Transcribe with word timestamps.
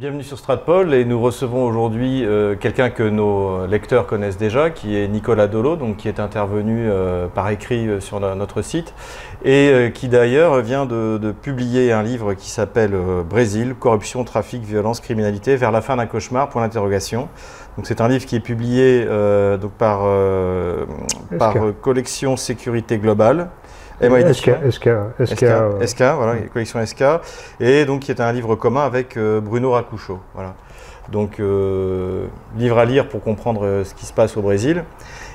Bienvenue 0.00 0.22
sur 0.22 0.38
Stratpol 0.38 0.94
et 0.94 1.04
nous 1.04 1.20
recevons 1.20 1.62
aujourd'hui 1.66 2.24
euh, 2.24 2.56
quelqu'un 2.56 2.88
que 2.88 3.02
nos 3.02 3.66
lecteurs 3.66 4.06
connaissent 4.06 4.38
déjà, 4.38 4.70
qui 4.70 4.96
est 4.96 5.06
Nicolas 5.08 5.46
Dolo, 5.46 5.76
donc 5.76 5.98
qui 5.98 6.08
est 6.08 6.20
intervenu 6.20 6.88
euh, 6.88 7.26
par 7.26 7.50
écrit 7.50 7.86
euh, 7.86 8.00
sur 8.00 8.18
la- 8.18 8.34
notre 8.34 8.62
site 8.62 8.94
et 9.44 9.92
qui 9.94 10.08
d'ailleurs 10.08 10.62
vient 10.62 10.86
de, 10.86 11.18
de 11.18 11.32
publier 11.32 11.92
un 11.92 12.02
livre 12.02 12.32
qui 12.32 12.48
s'appelle 12.48 12.92
Brésil, 13.28 13.74
corruption, 13.78 14.24
trafic, 14.24 14.62
violence, 14.62 15.00
criminalité, 15.00 15.56
vers 15.56 15.70
la 15.70 15.82
fin 15.82 15.96
d'un 15.96 16.06
cauchemar, 16.06 16.48
point 16.48 16.62
d'interrogation. 16.62 17.28
Donc 17.76 17.86
c'est 17.86 18.00
un 18.00 18.08
livre 18.08 18.24
qui 18.24 18.36
est 18.36 18.40
publié 18.40 19.06
donc 19.60 19.72
par, 19.72 20.00
Collection 21.82 22.36
Sécurité 22.36 22.98
Globale. 22.98 23.48
SK, 24.00 24.50
SK, 24.70 24.88
SK, 25.24 25.34
SK, 25.34 25.42
euh, 25.42 25.86
SK, 25.86 26.02
voilà, 26.16 26.36
collection 26.52 26.84
SK, 26.84 27.04
et 27.60 27.84
donc 27.84 28.00
qui 28.00 28.10
est 28.10 28.20
un 28.20 28.32
livre 28.32 28.54
commun 28.56 28.84
avec 28.84 29.16
euh, 29.16 29.40
Bruno 29.40 29.72
Racucho. 29.72 30.20
Voilà. 30.34 30.54
Donc, 31.10 31.40
euh, 31.40 32.26
livre 32.56 32.78
à 32.78 32.84
lire 32.84 33.08
pour 33.08 33.22
comprendre 33.22 33.64
euh, 33.64 33.84
ce 33.84 33.94
qui 33.94 34.06
se 34.06 34.12
passe 34.12 34.36
au 34.36 34.42
Brésil. 34.42 34.84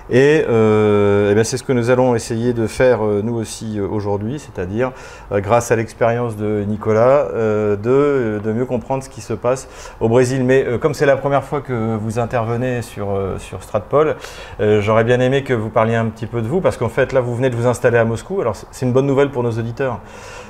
Et, 0.09 0.45
euh, 0.47 1.31
eh 1.31 1.33
bien, 1.33 1.43
c'est 1.43 1.57
ce 1.57 1.63
que 1.63 1.73
nous 1.73 1.89
allons 1.89 2.13
essayer 2.13 2.53
de 2.53 2.67
faire 2.67 3.03
euh, 3.03 3.21
nous 3.23 3.35
aussi 3.35 3.79
euh, 3.79 3.87
aujourd'hui, 3.87 4.39
c'est-à-dire, 4.39 4.91
euh, 5.31 5.39
grâce 5.39 5.71
à 5.71 5.75
l'expérience 5.75 6.35
de 6.37 6.63
Nicolas, 6.67 7.27
de, 7.33 8.39
de 8.43 8.51
mieux 8.51 8.65
comprendre 8.65 9.03
ce 9.03 9.09
qui 9.09 9.21
se 9.21 9.33
passe 9.33 9.67
au 9.99 10.07
Brésil. 10.07 10.43
Mais 10.43 10.65
comme 10.79 10.93
c'est 10.93 11.05
la 11.05 11.17
première 11.17 11.43
fois 11.43 11.61
que 11.61 11.95
vous 11.95 12.19
intervenez 12.19 12.81
sur, 12.81 13.07
sur 13.39 13.63
Stratpol, 13.63 14.15
j'aurais 14.59 15.03
bien 15.03 15.19
aimé 15.19 15.43
que 15.43 15.53
vous 15.53 15.69
parliez 15.69 15.95
un 15.95 16.05
petit 16.05 16.27
peu 16.27 16.41
de 16.41 16.47
vous, 16.47 16.61
parce 16.61 16.77
qu'en 16.77 16.89
fait, 16.89 17.13
là, 17.13 17.21
vous 17.21 17.35
venez 17.35 17.49
de 17.49 17.55
vous 17.55 17.67
installer 17.67 17.97
à 17.97 18.05
Moscou. 18.05 18.41
Alors, 18.41 18.55
c'est- 18.55 18.85
une 18.85 18.93
bonne 18.93 19.07
nouvelle 19.07 19.31
pour 19.31 19.43
nos 19.43 19.51
auditeurs. 19.51 19.99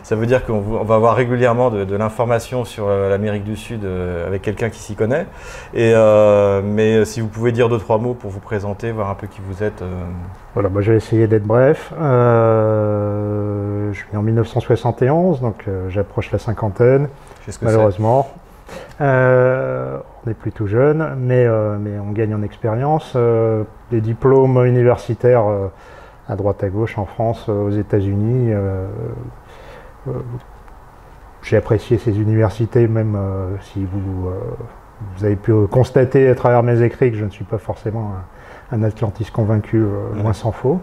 Ça 0.03 0.15
veut 0.15 0.25
dire 0.25 0.45
qu'on 0.45 0.59
va 0.59 0.95
avoir 0.95 1.15
régulièrement 1.15 1.69
de, 1.69 1.95
l'information 1.95 2.65
sur 2.65 2.89
l'Amérique 2.89 3.43
du 3.43 3.55
Sud 3.55 3.85
avec 4.27 4.41
quelqu'un 4.41 4.69
qui 4.69 4.79
s'y 4.79 4.95
connaît. 4.95 5.25
Et, 5.73 5.93
mais 6.63 7.05
si 7.05 7.21
vous 7.21 7.27
pouvez 7.27 7.51
dire 7.51 7.69
deux, 7.69 7.79
trois 7.79 7.97
mots 7.97 8.13
pour 8.13 8.29
vous 8.29 8.39
présenter, 8.39 8.91
voir 8.91 9.09
un 9.09 9.15
peu 9.15 9.27
qui 9.27 9.39
vous 9.41 9.44
êtes. 9.63 9.81
euh, 9.81 10.03
Voilà, 10.53 10.69
moi 10.69 10.81
je 10.81 10.91
vais 10.91 10.97
essayer 10.97 11.27
d'être 11.27 11.45
bref. 11.45 11.93
Euh, 11.99 13.91
je 13.93 13.97
suis 13.99 14.17
en 14.17 14.21
1971, 14.21 15.41
donc 15.41 15.63
euh, 15.67 15.89
j'approche 15.89 16.31
la 16.31 16.39
cinquantaine, 16.39 17.07
ce 17.47 17.57
que 17.57 17.65
malheureusement. 17.65 18.27
Euh, 19.01 19.99
on 20.25 20.31
est 20.31 20.33
plutôt 20.33 20.65
jeune, 20.67 21.15
mais, 21.19 21.45
euh, 21.45 21.77
mais 21.79 21.99
on 21.99 22.11
gagne 22.11 22.33
en 22.33 22.41
expérience. 22.41 23.13
Euh, 23.15 23.63
des 23.91 24.01
diplômes 24.01 24.65
universitaires 24.65 25.45
à 26.27 26.35
droite 26.35 26.63
à 26.63 26.69
gauche 26.69 26.97
en 26.97 27.05
France, 27.05 27.47
aux 27.49 27.69
États-Unis. 27.69 28.51
J'ai 31.43 31.57
apprécié 31.57 31.99
ces 31.99 32.19
universités, 32.19 32.87
même 32.87 33.15
si 33.61 33.85
vous, 33.85 34.31
vous 35.15 35.25
avez 35.25 35.35
pu 35.35 35.53
constater 35.67 36.27
à 36.27 36.33
travers 36.33 36.63
mes 36.63 36.81
écrits 36.81 37.11
que 37.11 37.17
je 37.17 37.25
ne 37.25 37.29
suis 37.29 37.45
pas 37.45 37.59
forcément 37.59 38.13
un, 38.13 38.23
un 38.71 38.83
atlantiste 38.83 39.31
convaincu, 39.31 39.77
euh, 39.77 40.21
loin 40.21 40.33
s'en 40.33 40.51
faut. 40.51 40.79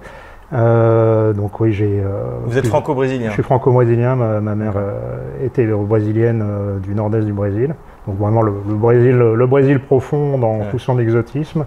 Euh, 0.53 1.33
donc 1.33 1.61
oui, 1.61 1.73
j'ai. 1.73 2.01
euh, 2.05 2.25
Vous 2.45 2.59
êtes 2.59 2.67
franco-brésilien. 2.67 3.29
je 3.29 3.33
suis 3.33 3.43
franco-brésilien, 3.43 4.17
ma, 4.17 4.41
ma 4.41 4.55
mère 4.55 4.75
euh, 4.77 5.47
était 5.47 5.65
brésilienne 5.67 6.43
euh, 6.45 6.79
du 6.79 6.95
nord-est 6.95 7.25
du 7.25 7.33
Brésil. 7.33 7.75
Donc 8.07 8.19
vraiment 8.19 8.43
le, 8.43 8.53
le 8.69 8.75
Brésil, 8.75 9.17
le 9.17 9.47
Brésil 9.47 9.81
profond 9.81 10.37
dans 10.37 10.59
Ouais. 10.59 10.67
tout 10.71 10.79
son 10.79 10.99
exotisme. 10.99 11.65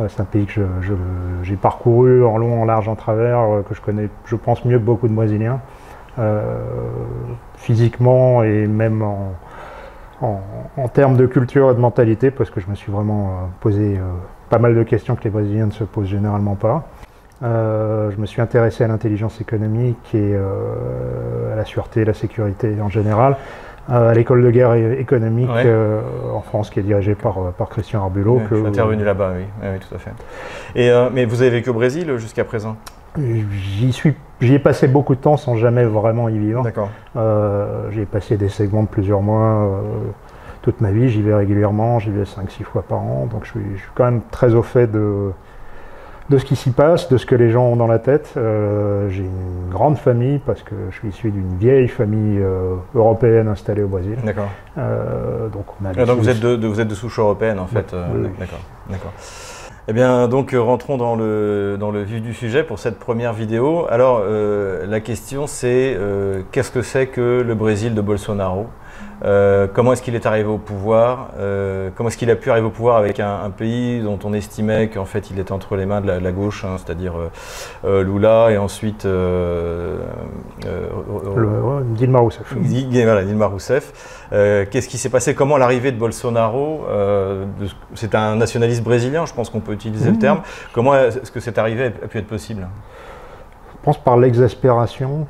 Euh, 0.00 0.06
c'est 0.08 0.20
un 0.20 0.24
pays 0.24 0.44
que 0.44 0.60
j'ai 1.44 1.56
parcouru 1.56 2.24
en 2.24 2.36
long, 2.36 2.60
en 2.60 2.64
large, 2.66 2.88
en 2.88 2.94
travers, 2.96 3.38
euh, 3.40 3.62
que 3.62 3.74
je 3.74 3.80
connais, 3.80 4.10
je 4.26 4.36
pense, 4.36 4.64
mieux 4.66 4.78
que 4.78 4.84
beaucoup 4.84 5.08
de 5.08 5.14
Brésiliens. 5.14 5.60
Euh, 6.18 6.42
physiquement 7.56 8.42
et 8.42 8.66
même 8.66 9.02
en, 9.02 9.32
en, 10.22 10.40
en 10.76 10.88
termes 10.88 11.16
de 11.16 11.26
culture 11.26 11.70
et 11.70 11.74
de 11.74 11.80
mentalité, 11.80 12.30
parce 12.30 12.50
que 12.50 12.60
je 12.60 12.68
me 12.68 12.74
suis 12.74 12.90
vraiment 12.92 13.50
posé 13.60 13.98
pas 14.48 14.58
mal 14.58 14.74
de 14.74 14.82
questions 14.82 15.16
que 15.16 15.24
les 15.24 15.30
Brésiliens 15.30 15.66
ne 15.66 15.70
se 15.72 15.84
posent 15.84 16.08
généralement 16.08 16.54
pas. 16.54 16.84
Euh, 17.42 18.10
je 18.10 18.16
me 18.20 18.26
suis 18.26 18.40
intéressé 18.40 18.84
à 18.84 18.88
l'intelligence 18.88 19.40
économique 19.40 20.14
et 20.14 20.32
euh, 20.34 21.52
à 21.52 21.56
la 21.56 21.64
sûreté 21.64 22.00
et 22.00 22.04
la 22.04 22.14
sécurité 22.14 22.74
en 22.80 22.88
général. 22.88 23.36
Euh, 23.88 24.10
à 24.10 24.14
l'école 24.14 24.42
de 24.42 24.50
guerre 24.50 24.74
économique 24.74 25.48
Ouais. 25.48 25.70
en 26.34 26.40
France, 26.40 26.70
qui 26.70 26.80
est 26.80 26.82
dirigée 26.82 27.14
par, 27.14 27.52
par 27.56 27.68
Christian 27.68 28.02
Arbulot. 28.02 28.38
Ouais, 28.38 28.42
que- 28.48 28.54
je 28.56 28.60
suis 28.60 28.68
intervenu 28.68 29.04
là-bas, 29.04 29.32
oui. 29.36 29.44
Oui, 29.62 29.68
oui, 29.74 29.78
tout 29.78 29.94
à 29.94 29.98
fait. 29.98 30.10
Et, 30.74 30.90
mais 31.12 31.24
vous 31.24 31.40
avez 31.42 31.50
vécu 31.50 31.70
au 31.70 31.74
Brésil 31.74 32.16
jusqu'à 32.16 32.44
présent? 32.44 32.76
J'y 33.16 33.92
suis, 33.92 34.14
j'y 34.40 34.54
ai 34.54 34.58
passé 34.58 34.88
beaucoup 34.88 35.14
de 35.14 35.20
temps 35.20 35.36
sans 35.36 35.56
jamais 35.56 35.84
vraiment 35.84 36.28
y 36.28 36.36
vivre. 36.36 36.62
D'accord. 36.64 36.90
Euh, 37.16 37.88
J'ai 37.92 38.06
passé 38.06 38.36
des 38.36 38.48
segments 38.48 38.82
de 38.82 38.88
plusieurs 38.88 39.22
mois 39.22 39.80
toute 40.66 40.80
ma 40.80 40.90
vie. 40.90 41.08
J'y 41.08 41.22
vais 41.22 41.32
régulièrement, 41.34 41.98
j'y 42.00 42.10
vais 42.10 42.24
5-6 42.24 42.64
fois 42.64 42.82
par 42.82 42.98
an. 42.98 43.28
Donc 43.30 43.44
je 43.44 43.50
suis, 43.52 43.60
je 43.76 43.80
suis 43.80 43.90
quand 43.94 44.04
même 44.04 44.20
très 44.32 44.54
au 44.54 44.62
fait 44.62 44.88
de, 44.90 45.30
de 46.28 46.38
ce 46.38 46.44
qui 46.44 46.56
s'y 46.56 46.72
passe, 46.72 47.08
de 47.08 47.16
ce 47.18 47.24
que 47.24 47.36
les 47.36 47.50
gens 47.50 47.66
ont 47.68 47.76
dans 47.76 47.86
la 47.86 48.00
tête. 48.00 48.34
Euh, 48.36 49.08
J'ai 49.10 49.22
une 49.22 49.70
grande 49.70 49.96
famille 49.96 50.40
parce 50.44 50.62
que 50.64 50.74
je 50.90 50.96
suis 50.98 51.08
issu 51.08 51.30
d'une 51.30 51.56
vieille 51.56 51.86
famille 51.86 52.40
euh, 52.40 52.74
européenne 52.96 53.46
installée 53.46 53.84
au 53.84 53.88
Brésil. 53.88 54.16
D'accord. 54.24 54.48
Euh, 54.76 55.48
donc 55.48 55.66
on 55.80 55.86
a 55.86 55.90
Ah, 55.96 56.04
donc 56.04 56.18
vous 56.18 56.28
êtes, 56.28 56.40
de, 56.40 56.56
de- 56.56 56.66
vous 56.66 56.80
êtes 56.80 56.88
de 56.88 56.94
souche 56.96 57.18
européenne 57.20 57.60
en 57.60 57.66
fait. 57.68 57.94
Oui. 58.14 58.28
D'accord. 58.38 58.58
D'accord. 58.90 59.12
Eh 59.88 59.92
bien, 59.92 60.26
donc 60.26 60.52
rentrons 60.52 60.96
dans 60.96 61.14
le, 61.14 61.76
dans 61.78 61.92
le 61.92 62.02
vif 62.02 62.20
du 62.20 62.34
sujet 62.34 62.64
pour 62.64 62.80
cette 62.80 62.98
première 62.98 63.32
vidéo. 63.32 63.86
Alors, 63.88 64.20
la 64.20 64.98
question 64.98 65.46
c'est 65.46 65.96
qu'est-ce 66.50 66.72
que 66.72 66.82
c'est 66.82 67.06
que 67.06 67.40
le 67.46 67.54
Brésil 67.54 67.94
de 67.94 68.00
Bolsonaro? 68.00 68.66
Euh, 69.24 69.66
Comment 69.72 69.92
est-ce 69.94 70.02
qu'il 70.02 70.14
est 70.14 70.26
arrivé 70.26 70.48
au 70.48 70.58
pouvoir 70.58 71.30
Euh, 71.38 71.88
Comment 71.94 72.08
est-ce 72.10 72.18
qu'il 72.18 72.30
a 72.30 72.36
pu 72.36 72.50
arriver 72.50 72.66
au 72.66 72.70
pouvoir 72.70 72.96
avec 72.96 73.18
un, 73.20 73.40
un 73.44 73.50
pays 73.50 74.00
dont 74.00 74.18
on 74.24 74.32
estimait 74.32 74.88
qu'en 74.88 75.04
fait 75.06 75.30
il 75.30 75.38
était 75.38 75.52
entre 75.52 75.76
les 75.76 75.86
mains 75.86 76.00
de 76.00 76.06
la, 76.06 76.18
de 76.18 76.24
la 76.24 76.32
gauche, 76.32 76.64
hein, 76.64 76.76
c'est-à-dire 76.76 77.14
euh, 77.84 78.02
Lula 78.02 78.50
et 78.50 78.58
ensuite 78.58 79.04
Le, 79.04 79.98
Dilma 81.94 82.18
Rousseff. 82.18 82.54
Voilà, 82.54 83.24
Dilma 83.24 83.46
Rousseff. 83.46 84.26
Qu'est-ce 84.30 84.88
qui 84.88 84.98
s'est 84.98 85.08
passé? 85.10 85.34
Comment 85.34 85.56
l'arrivée 85.56 85.92
de 85.92 85.98
Bolsonaro, 85.98 86.84
c'est 87.94 88.14
un 88.14 88.36
nationaliste 88.36 88.82
brésilien, 88.82 89.26
je 89.26 89.32
pense 89.34 89.50
qu'on 89.50 89.60
peut 89.60 89.72
utiliser 89.72 90.06
le 90.06 90.12
Mhm. 90.12 90.18
terme. 90.18 90.40
Comment 90.72 90.94
est-ce 90.94 91.30
que 91.30 91.40
cette 91.40 91.58
arrivée 91.58 91.86
a 91.86 92.06
pu 92.08 92.18
être 92.18 92.26
possible? 92.26 92.66
Je 93.72 93.84
pense 93.84 93.98
par 93.98 94.16
l'exaspération 94.16 95.26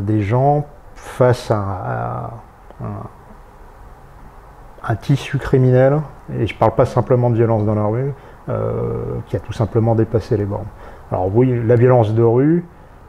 des 0.00 0.20
gens 0.22 0.66
face 0.94 1.50
à, 1.50 1.56
à 1.56 2.30
un, 2.80 4.94
tissu 4.96 5.38
criminel, 5.38 6.00
et 6.38 6.46
je 6.46 6.54
ne 6.54 6.58
parle 6.58 6.74
pas 6.74 6.86
simplement 6.86 7.30
de 7.30 7.36
violence 7.36 7.64
dans 7.64 7.74
la 7.74 7.84
rue, 7.84 8.12
euh, 8.48 9.18
qui 9.26 9.36
a 9.36 9.40
tout 9.40 9.52
simplement 9.52 9.94
dépassé 9.94 10.36
les 10.36 10.44
bornes. 10.44 10.66
Alors 11.10 11.34
oui, 11.34 11.60
la 11.64 11.76
violence 11.76 12.14
de 12.14 12.22
rue, 12.22 12.64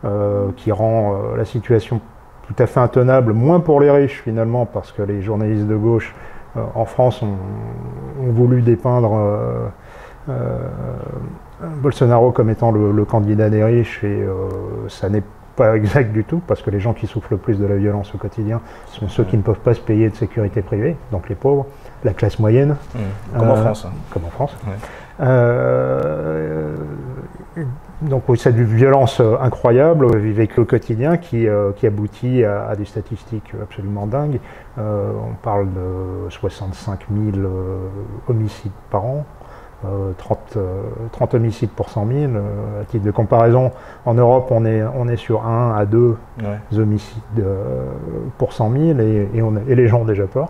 euh, 0.05 0.49
qui 0.57 0.71
rend 0.71 1.13
euh, 1.13 1.37
la 1.37 1.45
situation 1.45 2.01
tout 2.47 2.55
à 2.59 2.67
fait 2.67 2.79
intenable, 2.79 3.33
moins 3.33 3.59
pour 3.59 3.79
les 3.79 3.89
riches 3.89 4.21
finalement, 4.21 4.65
parce 4.65 4.91
que 4.91 5.01
les 5.01 5.21
journalistes 5.21 5.67
de 5.67 5.75
gauche 5.75 6.13
en 6.75 6.85
France 6.85 7.23
ont, 7.23 8.31
voulu 8.31 8.61
dépeindre 8.61 9.71
Bolsonaro 11.81 12.31
comme 12.31 12.51
étant 12.51 12.71
le, 12.71 12.91
le 12.91 13.05
candidat 13.05 13.49
des 13.49 13.63
riches, 13.63 14.03
et 14.03 14.23
ça 14.87 15.09
n'est 15.09 15.23
pas 15.55 15.75
exact 15.75 16.11
du 16.11 16.23
tout, 16.23 16.41
parce 16.47 16.61
que 16.61 16.69
les 16.71 16.79
gens 16.79 16.93
qui 16.93 17.05
souffrent 17.07 17.31
le 17.31 17.37
plus 17.37 17.59
de 17.59 17.65
la 17.65 17.75
violence 17.75 18.13
au 18.15 18.17
quotidien 18.17 18.59
sont 18.87 19.07
ceux 19.07 19.23
qui 19.23 19.37
ne 19.37 19.41
peuvent 19.43 19.59
pas 19.59 19.73
se 19.73 19.81
payer 19.81 20.09
de 20.09 20.15
sécurité 20.15 20.61
privée, 20.61 20.95
donc 21.11 21.29
les 21.29 21.35
pauvres, 21.35 21.65
la 22.03 22.13
classe 22.13 22.39
moyenne, 22.39 22.75
Hmm. 22.95 23.37
Comme 23.39 23.49
en 23.49 23.53
Euh, 23.55 23.61
France. 23.61 23.87
comme 24.11 24.25
en 24.25 24.29
France. 24.29 24.55
Euh, 25.21 26.75
donc 28.01 28.23
oui, 28.27 28.37
c'est 28.37 28.49
une 28.51 28.63
violence 28.63 29.19
euh, 29.21 29.35
incroyable 29.39 30.05
euh, 30.05 30.17
vécue 30.17 30.59
au 30.59 30.65
quotidien 30.65 31.17
qui, 31.17 31.47
euh, 31.47 31.71
qui 31.75 31.87
aboutit 31.87 32.43
à, 32.43 32.67
à 32.67 32.75
des 32.75 32.85
statistiques 32.85 33.53
absolument 33.61 34.07
dingues. 34.07 34.39
Euh, 34.79 35.11
on 35.31 35.35
parle 35.35 35.67
de 35.67 36.29
65 36.29 37.01
000 37.33 37.45
euh, 37.45 37.87
homicides 38.27 38.71
par 38.89 39.05
an. 39.05 39.25
Euh, 39.85 40.11
30, 40.17 40.39
euh, 40.57 40.81
30 41.11 41.33
homicides 41.35 41.69
pour 41.71 41.89
100 41.89 42.07
000. 42.07 42.19
Euh, 42.33 42.81
à 42.81 42.85
titre 42.85 43.05
de 43.05 43.11
comparaison, 43.11 43.71
en 44.05 44.13
Europe, 44.13 44.47
on 44.51 44.65
est, 44.65 44.81
on 44.95 45.07
est 45.07 45.17
sur 45.17 45.45
1 45.45 45.75
à 45.75 45.85
2 45.85 46.15
Ouais. 46.41 46.79
homicides 46.79 47.21
euh, 47.39 47.85
pour 48.37 48.53
100 48.53 48.71
000 48.71 48.99
et, 48.99 49.29
et 49.35 49.41
on 49.41 49.53
et 49.67 49.75
les 49.75 49.87
gens 49.87 50.01
ont 50.01 50.05
déjà 50.05 50.25
peur. 50.25 50.49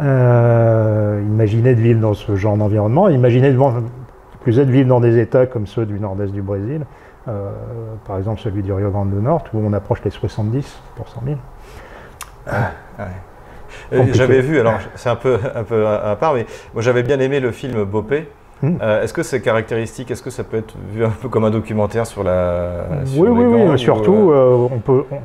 Euh, 0.00 1.20
imaginez 1.26 1.74
de 1.74 1.80
vivre 1.80 2.00
dans 2.00 2.14
ce 2.14 2.36
genre 2.36 2.56
d'environnement, 2.56 3.08
imaginez 3.08 3.48
de 3.48 3.52
vivre- 3.52 3.82
plus 4.42 4.58
est 4.60 4.64
de 4.64 4.70
vivre 4.70 4.88
dans 4.88 5.00
des 5.00 5.18
États 5.18 5.46
comme 5.46 5.66
ceux 5.66 5.84
du 5.86 5.98
nord-est 5.98 6.32
du 6.32 6.40
Brésil, 6.42 6.82
euh, 7.26 7.50
par 8.06 8.16
exemple 8.18 8.40
celui 8.40 8.62
du 8.62 8.72
Rio 8.72 8.90
Grande 8.90 9.10
do 9.10 9.20
Norte, 9.20 9.48
où 9.52 9.58
on 9.64 9.72
approche 9.72 10.02
les 10.04 10.10
70 10.10 10.78
pour 10.96 11.08
100 11.08 11.22
000. 11.26 11.36
Ouais. 12.46 12.52
Euh, 13.92 13.96
Compliqué. 13.98 14.18
J'avais 14.18 14.40
vu, 14.40 14.60
alors 14.60 14.74
c'est 14.94 15.08
un 15.10 15.16
peu, 15.16 15.38
un 15.54 15.64
peu 15.64 15.86
à, 15.86 16.10
à 16.12 16.16
part, 16.16 16.34
mais 16.34 16.46
moi 16.74 16.82
j'avais 16.82 17.02
bien 17.02 17.18
aimé 17.20 17.40
le 17.40 17.50
film 17.50 17.82
Bopé. 17.84 18.28
Hmm. 18.62 18.76
Euh, 18.82 19.02
est-ce 19.02 19.12
que 19.14 19.22
c'est 19.22 19.40
caractéristique? 19.40 20.10
Est-ce 20.10 20.22
que 20.22 20.30
ça 20.30 20.42
peut 20.44 20.56
être 20.56 20.74
vu 20.92 21.04
un 21.04 21.10
peu 21.10 21.28
comme 21.28 21.44
un 21.44 21.50
documentaire 21.50 22.06
sur 22.06 22.24
la. 22.24 23.04
sur 23.04 23.22
oui, 23.22 23.28
les 23.28 23.34
oui, 23.34 23.52
gangs, 23.52 23.68
oui, 23.68 23.74
ou, 23.74 23.78
surtout, 23.78 24.30
euh, 24.30 24.34
euh, 24.34 24.68
on 24.72 24.78
peut. 24.78 25.04
on- 25.10 25.20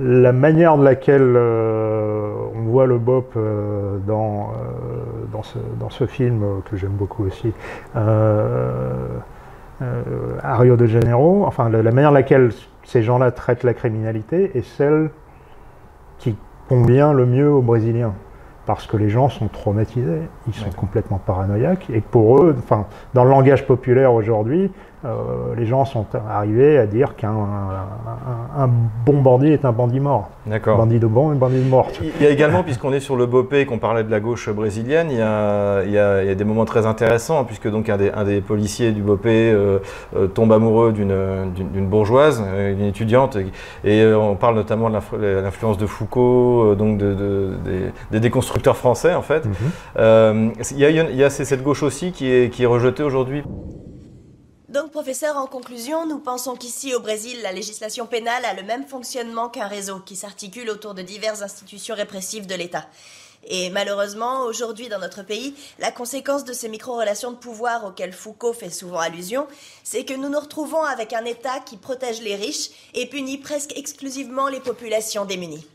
la 0.00 0.30
manière 0.32 0.78
de 0.78 0.84
laquelle 0.84 1.36
on 1.36 2.60
voit 2.70 2.86
le 2.86 2.98
BOP 2.98 3.36
dans, 4.06 4.52
dans, 5.32 5.42
ce, 5.42 5.58
dans, 5.80 5.90
ce, 5.90 6.06
film, 6.06 6.44
que 6.70 6.76
j'aime 6.76 6.92
beaucoup 6.92 7.24
aussi, 7.24 7.52
à 7.96 8.06
Rio 10.56 10.76
de 10.76 10.86
Janeiro, 10.86 11.42
enfin 11.48 11.68
la, 11.68 11.82
manière 11.90 12.10
de 12.10 12.14
laquelle 12.14 12.52
ces 12.84 13.02
gens-là 13.02 13.32
traitent 13.32 13.64
la 13.64 13.74
criminalité 13.74 14.52
est 14.56 14.62
celle 14.62 15.10
qui 16.18 16.36
convient 16.68 17.12
le 17.12 17.26
mieux 17.26 17.50
aux 17.50 17.62
Brésiliens 17.62 18.14
parce 18.68 18.86
que 18.86 18.98
les 18.98 19.08
gens 19.08 19.30
sont 19.30 19.48
traumatisés, 19.48 20.20
ils 20.46 20.52
sont 20.52 20.68
complètement 20.76 21.16
paranoïaques, 21.16 21.88
et 21.88 22.02
pour 22.02 22.42
eux, 22.42 22.54
enfin, 22.58 22.84
dans 23.14 23.24
le 23.24 23.30
langage 23.30 23.66
populaire 23.66 24.12
aujourd'hui, 24.12 24.70
euh, 25.04 25.54
les 25.56 25.64
gens 25.64 25.84
sont 25.84 26.06
arrivés 26.28 26.76
à 26.76 26.86
dire 26.86 27.14
qu'un 27.14 27.32
un, 28.56 28.68
bon 29.06 29.22
bandit 29.22 29.52
est 29.52 29.64
un 29.64 29.70
bandit 29.70 30.00
mort. 30.00 30.30
D'accord. 30.44 30.76
Bandit 30.76 30.98
de 30.98 31.06
bon 31.06 31.32
et 31.32 31.36
bandit 31.36 31.62
de 31.62 31.68
mort. 31.68 31.88
Il 32.02 32.24
y 32.24 32.26
a 32.26 32.30
également, 32.30 32.64
puisqu'on 32.64 32.92
est 32.92 33.00
sur 33.00 33.14
le 33.14 33.26
Bopé, 33.26 33.64
qu'on 33.64 33.78
parlait 33.78 34.02
de 34.02 34.10
la 34.10 34.18
gauche 34.18 34.50
brésilienne, 34.50 35.08
il 35.10 35.18
y 35.18 35.22
a, 35.22 35.84
il 35.84 35.92
y 35.92 35.98
a, 35.98 36.34
des 36.34 36.44
moments 36.44 36.64
très 36.64 36.84
intéressants, 36.84 37.44
puisque 37.44 37.70
donc 37.70 37.88
un 37.88 37.96
des, 37.96 38.10
un 38.10 38.24
des 38.24 38.40
policiers 38.40 38.90
du 38.90 39.02
Bopé 39.02 39.52
euh, 39.52 39.78
euh, 40.16 40.26
tombe 40.26 40.52
amoureux 40.52 40.92
d'une 40.92 41.86
bourgeoise, 41.86 42.42
une 42.58 42.84
étudiante, 42.84 43.38
et, 43.84 44.04
on 44.08 44.34
parle 44.34 44.56
notamment 44.56 44.90
de 44.90 45.40
l'influence 45.42 45.78
de 45.78 45.86
Foucault, 45.86 46.74
donc 46.74 46.98
de, 46.98 47.52
des, 48.10 48.20
déconstructeurs 48.20 48.76
français 48.76 49.14
en 49.14 49.22
fait. 49.22 49.46
Mhm. 49.46 50.52
il 50.72 50.78
y 50.78 50.84
a, 50.84 50.90
il 50.90 51.16
y 51.16 51.24
a 51.24 51.30
cette 51.30 51.62
gauche 51.62 51.84
aussi 51.84 52.10
qui 52.10 52.30
est, 52.30 52.50
qui 52.50 52.64
est 52.64 52.66
rejetée 52.66 53.04
aujourd'hui? 53.04 53.44
Donc, 54.68 54.90
professeur, 54.90 55.38
en 55.38 55.46
conclusion, 55.46 56.04
nous 56.04 56.18
pensons 56.18 56.54
qu'ici 56.54 56.94
au 56.94 57.00
Brésil, 57.00 57.40
la 57.42 57.52
législation 57.52 58.06
pénale 58.06 58.44
a 58.44 58.52
le 58.52 58.62
même 58.62 58.86
fonctionnement 58.86 59.48
qu'un 59.48 59.66
réseau 59.66 59.98
qui 60.00 60.14
s'articule 60.14 60.68
autour 60.68 60.92
de 60.92 61.00
diverses 61.00 61.40
institutions 61.40 61.94
répressives 61.94 62.46
de 62.46 62.54
l'État. 62.54 62.86
Et 63.46 63.70
malheureusement, 63.70 64.42
aujourd'hui 64.42 64.90
dans 64.90 64.98
notre 64.98 65.22
pays, 65.22 65.54
la 65.78 65.90
conséquence 65.90 66.44
de 66.44 66.52
ces 66.52 66.68
micro-relations 66.68 67.30
de 67.30 67.36
pouvoir 67.36 67.86
auxquelles 67.86 68.12
Foucault 68.12 68.52
fait 68.52 68.68
souvent 68.68 68.98
allusion, 68.98 69.46
c'est 69.84 70.04
que 70.04 70.12
nous 70.12 70.28
nous 70.28 70.40
retrouvons 70.40 70.82
avec 70.82 71.14
un 71.14 71.24
État 71.24 71.60
qui 71.60 71.78
protège 71.78 72.20
les 72.20 72.36
riches 72.36 72.68
et 72.92 73.06
punit 73.06 73.38
presque 73.38 73.74
exclusivement 73.74 74.48
les 74.48 74.60
populations 74.60 75.24
démunies. 75.24 75.66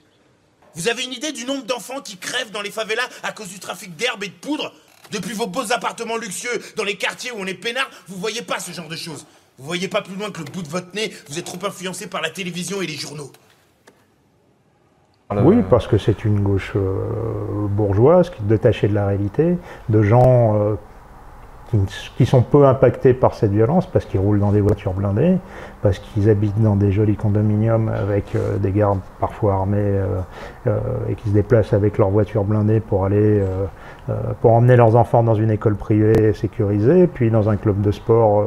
Vous 0.76 0.88
avez 0.88 1.04
une 1.04 1.14
idée 1.14 1.32
du 1.32 1.46
nombre 1.46 1.64
d'enfants 1.64 2.02
qui 2.02 2.18
crèvent 2.18 2.52
dans 2.52 2.62
les 2.62 2.70
favelas 2.70 3.10
à 3.24 3.32
cause 3.32 3.48
du 3.48 3.60
trafic 3.60 3.96
d'herbe 3.96 4.24
et 4.24 4.28
de 4.28 4.34
poudre? 4.34 4.72
Depuis 5.12 5.34
vos 5.34 5.48
beaux 5.48 5.72
appartements 5.72 6.18
luxueux 6.18 6.62
dans 6.76 6.84
les 6.84 6.96
quartiers 6.96 7.32
où 7.32 7.36
on 7.40 7.46
est 7.46 7.54
peinard, 7.54 7.90
vous 8.08 8.18
voyez 8.18 8.42
pas 8.42 8.60
ce 8.60 8.72
genre 8.72 8.88
de 8.90 8.96
choses. 8.96 9.26
Vous 9.58 9.66
voyez 9.66 9.88
pas 9.88 10.02
plus 10.02 10.16
loin 10.16 10.32
que 10.32 10.40
le 10.40 10.52
bout 10.52 10.64
de 10.64 10.68
votre 10.68 10.94
nez, 10.96 11.12
vous 11.30 11.38
êtes 11.38 11.46
trop 11.46 11.64
influencé 11.64 12.08
par 12.08 12.22
la 12.22 12.30
télévision 12.30 12.82
et 12.82 12.88
les 12.88 12.96
journaux. 12.96 13.32
Oui, 15.42 15.58
parce 15.70 15.88
que 15.88 15.98
c'est 15.98 16.26
une 16.26 16.42
gauche 16.42 16.74
euh, 16.76 17.68
bourgeoise 17.68 18.30
qui 18.30 18.42
est 18.42 18.46
détachée 18.48 18.88
de 18.88 18.94
la 18.94 19.08
réalité, 19.08 19.58
de 19.90 20.02
gens 20.04 20.56
euh, 20.56 20.76
qui, 22.18 22.26
sont 22.26 22.42
peu 22.42 22.66
impactés 22.66 23.14
par 23.14 23.34
cette 23.34 23.52
violence 23.52 23.86
parce 23.86 24.06
qu'ils 24.06 24.20
roulent 24.20 24.40
dans 24.40 24.52
des 24.52 24.62
voitures 24.62 24.94
blindées, 24.94 25.38
parce 25.82 26.00
qu'ils 26.00 26.30
habitent 26.30 26.62
dans 26.62 26.76
des 26.76 26.92
jolis 26.92 27.16
condominiums 27.16 27.90
avec 27.90 28.36
euh, 28.36 28.58
des 28.58 28.72
gardes 28.72 29.00
parfois 29.20 29.54
armés 29.54 29.78
euh, 29.80 30.06
euh, 30.68 30.80
et 31.10 31.16
qui 31.16 31.30
se 31.30 31.34
déplacent 31.34 31.74
avec 31.74 31.98
leurs 31.98 32.10
voitures 32.10 32.44
blindées 32.44 32.80
pour 32.80 33.06
aller 33.06 33.44
pour 34.42 34.52
emmener 34.52 34.76
leurs 34.76 34.96
enfants 34.98 35.24
dans 35.24 35.36
une 35.36 35.50
école 35.50 35.76
privée 35.76 36.34
sécurisée, 36.34 37.08
puis 37.08 37.32
dans 37.32 37.50
un 37.50 37.56
club 37.56 37.82
de 37.82 37.92
sport 37.92 38.44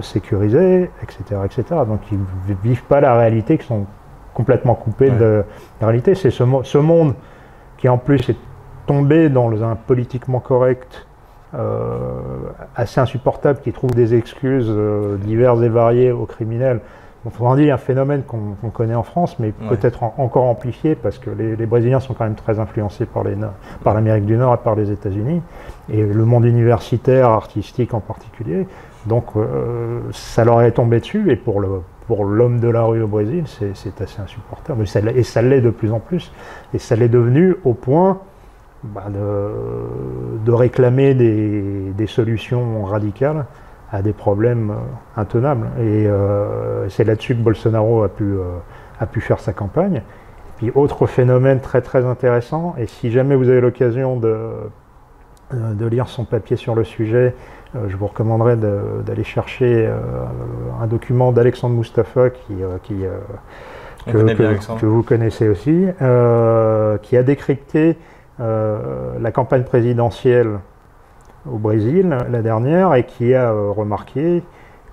sécurisé, 0.00 0.90
etc., 1.02 1.40
etc. 1.44 1.80
Donc 1.86 2.00
ils 2.10 2.18
vivent 2.62 2.84
pas 2.84 3.00
la 3.00 3.16
réalité, 3.16 3.58
qui 3.58 3.66
sont 3.66 3.84
complètement 4.32 4.74
coupés 4.74 5.10
de 5.10 5.44
la 5.80 5.86
réalité. 5.86 6.14
C'est 6.14 6.30
ce, 6.30 6.44
ce 6.62 6.78
monde 6.78 7.14
qui 7.76 7.88
en 7.88 7.98
plus 7.98 8.30
est 8.30 8.36
tombé 8.86 9.28
dans 9.28 9.62
un 9.62 9.76
politiquement 9.76 10.40
correct 10.40 11.05
assez 12.74 13.00
insupportable 13.00 13.60
qui 13.60 13.72
trouve 13.72 13.94
des 13.94 14.14
excuses 14.14 14.68
euh, 14.68 15.16
diverses 15.16 15.62
et 15.62 15.68
variées 15.68 16.12
aux 16.12 16.26
criminels. 16.26 16.80
On 17.40 17.56
dire 17.56 17.74
un 17.74 17.78
phénomène 17.78 18.22
qu'on 18.22 18.70
connaît 18.70 18.94
en 18.94 19.02
France, 19.02 19.40
mais 19.40 19.50
peut-être 19.50 20.04
encore 20.04 20.44
amplifié 20.44 20.94
parce 20.94 21.18
que 21.18 21.28
les, 21.28 21.66
Brésiliens 21.66 21.98
sont 21.98 22.14
quand 22.14 22.22
même 22.22 22.36
très 22.36 22.60
influencés 22.60 23.04
par 23.04 23.24
l'Amérique 23.94 24.26
du 24.26 24.36
Nord 24.36 24.54
et 24.54 24.62
par 24.62 24.76
les 24.76 24.92
États-Unis, 24.92 25.42
et 25.92 26.04
le 26.04 26.24
monde 26.24 26.44
universitaire, 26.44 27.30
artistique 27.30 27.94
en 27.94 28.00
particulier. 28.00 28.68
Donc 29.06 29.24
euh, 29.34 30.02
ça 30.12 30.44
leur 30.44 30.62
est 30.62 30.70
tombé 30.70 31.00
dessus, 31.00 31.32
et 31.32 31.34
pour 31.34 31.60
le 31.60 31.80
pour 32.06 32.24
l'homme 32.24 32.60
de 32.60 32.68
la 32.68 32.84
rue 32.84 33.02
au 33.02 33.08
Brésil, 33.08 33.44
c'est 33.46 34.00
assez 34.00 34.20
insupportable. 34.20 34.84
et 34.84 35.22
ça 35.24 35.42
l'est 35.42 35.60
de 35.60 35.70
plus 35.70 35.90
en 35.90 35.98
plus. 35.98 36.30
Et 36.72 36.78
ça 36.78 36.94
l'est 36.94 37.08
devenu 37.08 37.56
au 37.64 37.74
point 37.74 38.20
bah, 38.84 39.04
de, 39.08 40.52
réclamer 40.52 41.14
des, 41.14 42.06
solutions 42.06 42.84
radicales 42.84 43.46
à 43.90 44.02
des 44.02 44.12
problèmes 44.12 44.70
euh, 44.70 45.20
intenables. 45.20 45.68
Et 45.78 46.06
euh, 46.06 46.88
c'est 46.88 47.04
là-dessus 47.04 47.34
que 47.34 47.40
Bolsonaro 47.40 48.02
a 48.02 48.08
pu, 48.08 48.24
euh, 48.24 48.58
a 49.00 49.06
pu 49.06 49.20
faire 49.20 49.40
sa 49.40 49.52
campagne. 49.52 50.02
puis 50.56 50.70
autre 50.74 51.06
phénomène 51.06 51.60
très 51.60 51.80
très 51.80 52.04
intéressant, 52.04 52.74
et 52.78 52.86
si 52.86 53.10
jamais 53.10 53.34
vous 53.34 53.48
avez 53.48 53.60
l'occasion 53.60 54.16
de, 54.16 54.48
de 55.52 55.86
lire 55.86 56.08
son 56.08 56.24
papier 56.24 56.56
sur 56.56 56.74
le 56.74 56.84
sujet, 56.84 57.34
je 57.88 57.96
vous 57.96 58.06
recommanderais 58.06 58.56
d'aller 58.56 59.24
chercher 59.24 59.90
un 60.80 60.86
document 60.86 61.30
d'Alexandre 61.32 61.74
Mustafa 61.76 62.30
qui, 62.30 62.54
qui 62.84 63.04
que, 64.06 64.78
que, 64.78 64.86
vous 64.86 65.02
connaissez 65.02 65.48
aussi, 65.48 65.86
qui 67.02 67.16
a 67.16 67.22
décrypté 67.22 67.96
la 68.38 69.30
campagne 69.32 69.64
présidentielle 69.64 70.58
au 71.50 71.58
Brésil, 71.58 72.16
la 72.30 72.42
dernière, 72.42 72.94
et 72.94 73.04
qui 73.04 73.34
a 73.34 73.52
euh, 73.52 73.70
remarqué, 73.70 74.42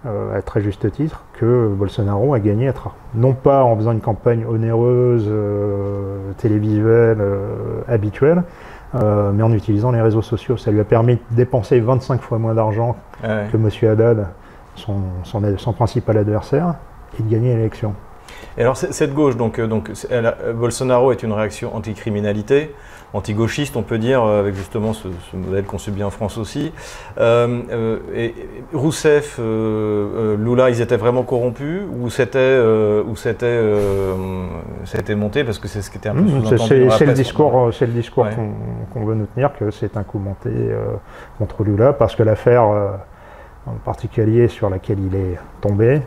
euh, 0.06 0.38
à 0.38 0.42
très 0.42 0.62
juste 0.62 0.92
titre, 0.92 1.24
que 1.34 1.68
Bolsonaro 1.68 2.34
a 2.34 2.40
gagné 2.40 2.70
à 2.70 2.74
non 3.16 3.34
pas 3.34 3.64
en 3.64 3.76
faisant 3.76 3.92
une 3.92 4.02
campagne 4.02 4.46
onéreuse, 4.46 5.32
télévisuelle, 6.38 7.22
habituelle, 7.88 8.44
mais 8.94 9.44
en 9.44 9.54
utilisant 9.54 9.92
les 9.92 10.02
réseaux 10.02 10.22
sociaux. 10.22 10.58
Ça 10.58 10.72
lui 10.72 10.80
a 10.80 10.84
permis 10.84 11.16
de 11.16 11.22
dépenser 11.36 11.80
25 11.80 12.22
fois 12.22 12.38
moins 12.38 12.54
d'argent 12.54 12.98
ah 13.24 13.44
que 13.52 13.58
M. 13.58 13.70
Haddad, 13.90 14.28
son, 14.76 14.98
son, 15.24 15.74
principal 15.74 16.18
adversaire, 16.18 16.76
et 17.18 17.24
de 17.24 17.30
gagner 17.30 17.56
l'élection. 17.56 17.94
Et 18.58 18.62
alors 18.62 18.76
cette 18.76 19.14
gauche, 19.14 19.38
donc, 19.38 19.60
donc 19.62 19.92
Bolsonaro 20.54 21.12
est 21.12 21.24
une 21.24 21.32
réaction 21.32 21.76
anticriminalité 21.76 22.76
anti-gauchiste, 23.14 23.78
on 23.78 23.84
peut 23.84 24.00
dire, 24.00 24.24
euh, 24.24 24.40
avec 24.40 24.56
justement 24.56 24.94
ce, 24.94 25.08
modèle 25.34 25.66
qu'on 25.66 25.78
subit 25.78 26.04
en 26.04 26.10
France 26.10 26.38
aussi. 26.38 26.74
Euh, 27.20 27.62
euh, 27.72 28.00
et 28.16 28.36
Rousseff, 28.74 29.38
Lula, 29.40 30.70
ils 30.70 30.82
étaient 30.82 30.98
vraiment 30.98 31.24
corrompus 31.24 31.84
ou 32.00 32.10
c'était 32.10 32.60
ou 33.08 33.16
c'était 33.16 33.46
monté 35.16 35.44
parce 35.44 35.60
que 35.60 35.68
c'est 35.68 35.82
ce 35.82 35.92
qui 35.92 35.98
était 35.98 36.10
un 36.10 36.16
peu 36.16 36.22
mmh, 36.22 36.46
sous-entendu 36.46 36.90
C'est 36.98 37.06
le 37.06 37.14
discours, 37.14 37.70
c'est 37.74 37.86
le 37.86 37.94
discours 37.94 38.28
qu'on 38.94 39.06
veut 39.06 39.16
nous 39.16 39.28
tenir 39.28 39.52
que 39.58 39.72
c'est 39.72 39.96
un 39.98 40.04
coup 40.04 40.20
monté 40.20 40.50
contre 41.38 41.64
Lula 41.64 41.94
parce 41.94 42.16
que 42.16 42.24
l'affaire 42.24 42.64
en 43.66 43.76
particulier 43.86 44.48
sur 44.48 44.70
laquelle 44.70 45.00
il 45.00 45.16
est 45.16 45.38
tombé, 45.62 46.02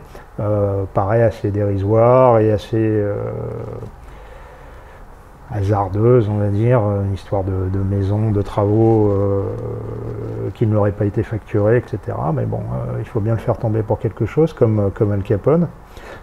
paraît 0.93 1.23
assez 1.23 1.51
dérisoire 1.51 2.39
et 2.39 2.51
assez 2.51 3.03
hasardeuse, 5.51 6.27
on 6.29 6.37
va 6.37 6.49
dire, 6.49 6.81
une 7.05 7.13
histoire 7.13 7.43
de, 7.43 7.79
maison, 7.79 8.31
de 8.31 8.41
travaux 8.41 9.11
euh, 9.11 9.43
qui 10.55 10.67
ne 10.67 10.73
l'auraient 10.73 10.91
pas 10.91 11.05
été 11.05 11.23
facturés, 11.23 11.77
etc. 11.77 12.17
Mais 12.33 12.45
bon, 12.45 12.59
euh, 12.59 12.97
il 12.99 13.05
faut 13.05 13.21
bien 13.21 13.33
le 13.33 13.39
faire 13.39 13.57
tomber 13.57 13.81
pour 13.81 13.99
quelque 13.99 14.25
chose, 14.25 14.53
comme, 14.53 14.91
comme 14.93 15.11
Al 15.11 15.23
Capone, 15.23 15.67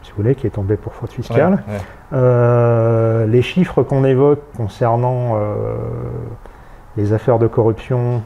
si 0.03 0.11
vous 0.11 0.19
voulez, 0.19 0.35
qui 0.35 0.47
est 0.47 0.51
tombé 0.51 0.77
pour 0.77 0.95
faute 0.95 1.13
fiscale. 1.13 1.63
Euh, 2.13 3.27
les 3.27 3.43
chiffres 3.43 3.83
qu'on 3.83 4.05
évoque 4.05 4.41
concernant 4.57 5.39
les 6.97 7.13
affaires 7.13 7.39
de 7.39 7.47
corruption 7.47 8.23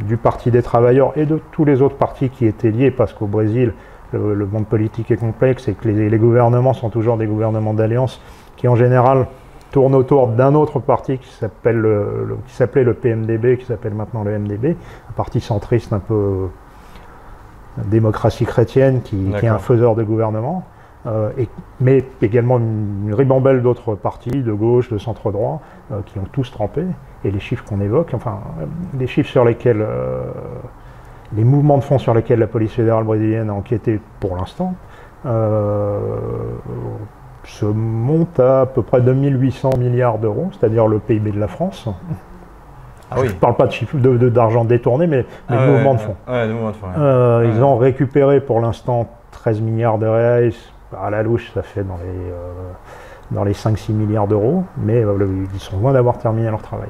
du 0.00 0.16
Parti 0.16 0.50
des 0.50 0.62
travailleurs 0.62 1.12
et 1.16 1.26
de 1.26 1.40
tous 1.52 1.64
les 1.64 1.82
autres 1.82 1.96
partis 1.96 2.30
qui 2.30 2.46
étaient 2.46 2.70
liés, 2.70 2.90
parce 2.90 3.12
qu'au 3.12 3.26
Brésil, 3.26 3.74
le, 4.12 4.46
monde 4.46 4.66
politique 4.66 5.10
est 5.10 5.16
complexe 5.16 5.68
et 5.68 5.74
que 5.74 5.88
les, 5.88 6.08
les 6.08 6.18
gouvernements 6.18 6.72
sont 6.72 6.90
toujours 6.90 7.16
des 7.16 7.26
gouvernements 7.26 7.74
d'alliance 7.74 8.20
qui, 8.56 8.68
en 8.68 8.76
général, 8.76 9.26
tourne 9.72 9.94
autour 9.94 10.28
d'un 10.28 10.54
autre 10.54 10.78
parti 10.78 11.18
qui 11.18 11.28
s'appelle 11.32 11.78
le, 11.78 12.38
qui 12.46 12.54
s'appelait 12.54 12.84
le 12.84 12.94
PMDB, 12.94 13.56
qui 13.58 13.64
s'appelle 13.64 13.94
maintenant 13.94 14.22
le 14.22 14.38
MDB, 14.38 14.76
un 15.08 15.12
parti 15.16 15.40
centriste 15.40 15.92
un 15.92 15.98
peu 15.98 16.14
euh, 16.14 16.46
démocratie 17.86 18.44
chrétienne 18.44 19.00
qui, 19.02 19.32
est 19.32 19.48
un 19.48 19.58
faiseur 19.58 19.96
de 19.96 20.04
gouvernement, 20.04 20.64
euh, 21.06 21.30
et, 21.38 21.48
mais 21.80 22.04
également 22.20 22.58
une, 22.58 23.12
ribambelle 23.12 23.62
d'autres 23.62 23.94
partis 23.94 24.42
de 24.42 24.52
gauche, 24.52 24.90
de 24.90 24.98
centre 24.98 25.32
droit, 25.32 25.62
euh, 25.90 26.00
qui 26.06 26.18
ont 26.18 26.28
tous 26.30 26.50
trempé. 26.52 26.84
Et 27.24 27.30
les 27.30 27.40
chiffres 27.40 27.64
qu'on 27.64 27.80
évoque, 27.80 28.12
enfin, 28.14 28.40
les 28.98 29.06
chiffres 29.06 29.30
sur 29.30 29.44
lesquels, 29.44 29.86
les 31.34 31.44
mouvements 31.44 31.78
de 31.78 31.84
fond 31.84 31.98
sur 31.98 32.14
lesquels 32.14 32.40
la 32.40 32.48
police 32.48 32.72
fédérale 32.72 33.04
brésilienne 33.04 33.48
a 33.48 33.54
enquêté 33.54 34.00
pour 34.18 34.36
l'instant, 34.36 34.74
se 37.44 37.64
monte 37.66 38.38
à 38.40 38.62
à 38.62 38.66
peu 38.66 38.82
près 38.82 39.00
2800 39.00 39.70
milliards 39.78 40.18
d'euros, 40.18 40.50
c'est-à-dire 40.52 40.86
le 40.86 40.98
PIB 40.98 41.32
de 41.32 41.40
la 41.40 41.48
France. 41.48 41.88
Ah 43.10 43.16
oui. 43.18 43.28
Je 43.28 43.34
ne 43.34 43.38
parle 43.38 43.56
pas 43.56 43.66
de 43.66 43.72
chiffre 43.72 43.96
de- 43.96 44.16
de- 44.16 44.28
d'argent 44.30 44.64
détourné, 44.64 45.06
mais, 45.06 45.26
mais 45.50 45.56
Ah 45.58 45.66
de 45.66 45.70
ouais, 45.70 45.76
mouvement 45.76 45.94
de 45.94 45.98
ouais, 45.98 46.04
fonds. 46.04 46.16
Ouais, 46.28 46.48
de 46.48 46.52
mouvement 46.52 46.70
de 46.70 46.76
fonds. 46.76 46.86
ouais. 46.86 46.92
Euh, 46.98 47.50
Ils 47.54 47.62
ont 47.62 47.76
récupéré 47.76 48.40
pour 48.40 48.60
l'instant 48.60 49.08
13 49.32 49.60
milliards 49.60 49.98
de 49.98 50.06
reais. 50.06 50.50
À 50.98 51.10
la 51.10 51.22
louche, 51.22 51.50
ça 51.52 51.62
fait 51.62 51.84
dans 51.84 51.96
les, 51.98 52.30
euh, 52.30 52.52
dans 53.30 53.44
les 53.44 53.52
5-6 53.54 53.92
milliards 53.92 54.28
d'euros, 54.28 54.64
mais 54.78 55.02
euh, 55.04 55.14
ils 55.54 55.60
sont 55.60 55.78
loin 55.78 55.92
d'avoir 55.92 56.18
terminé 56.18 56.48
leur 56.50 56.62
travail. 56.62 56.88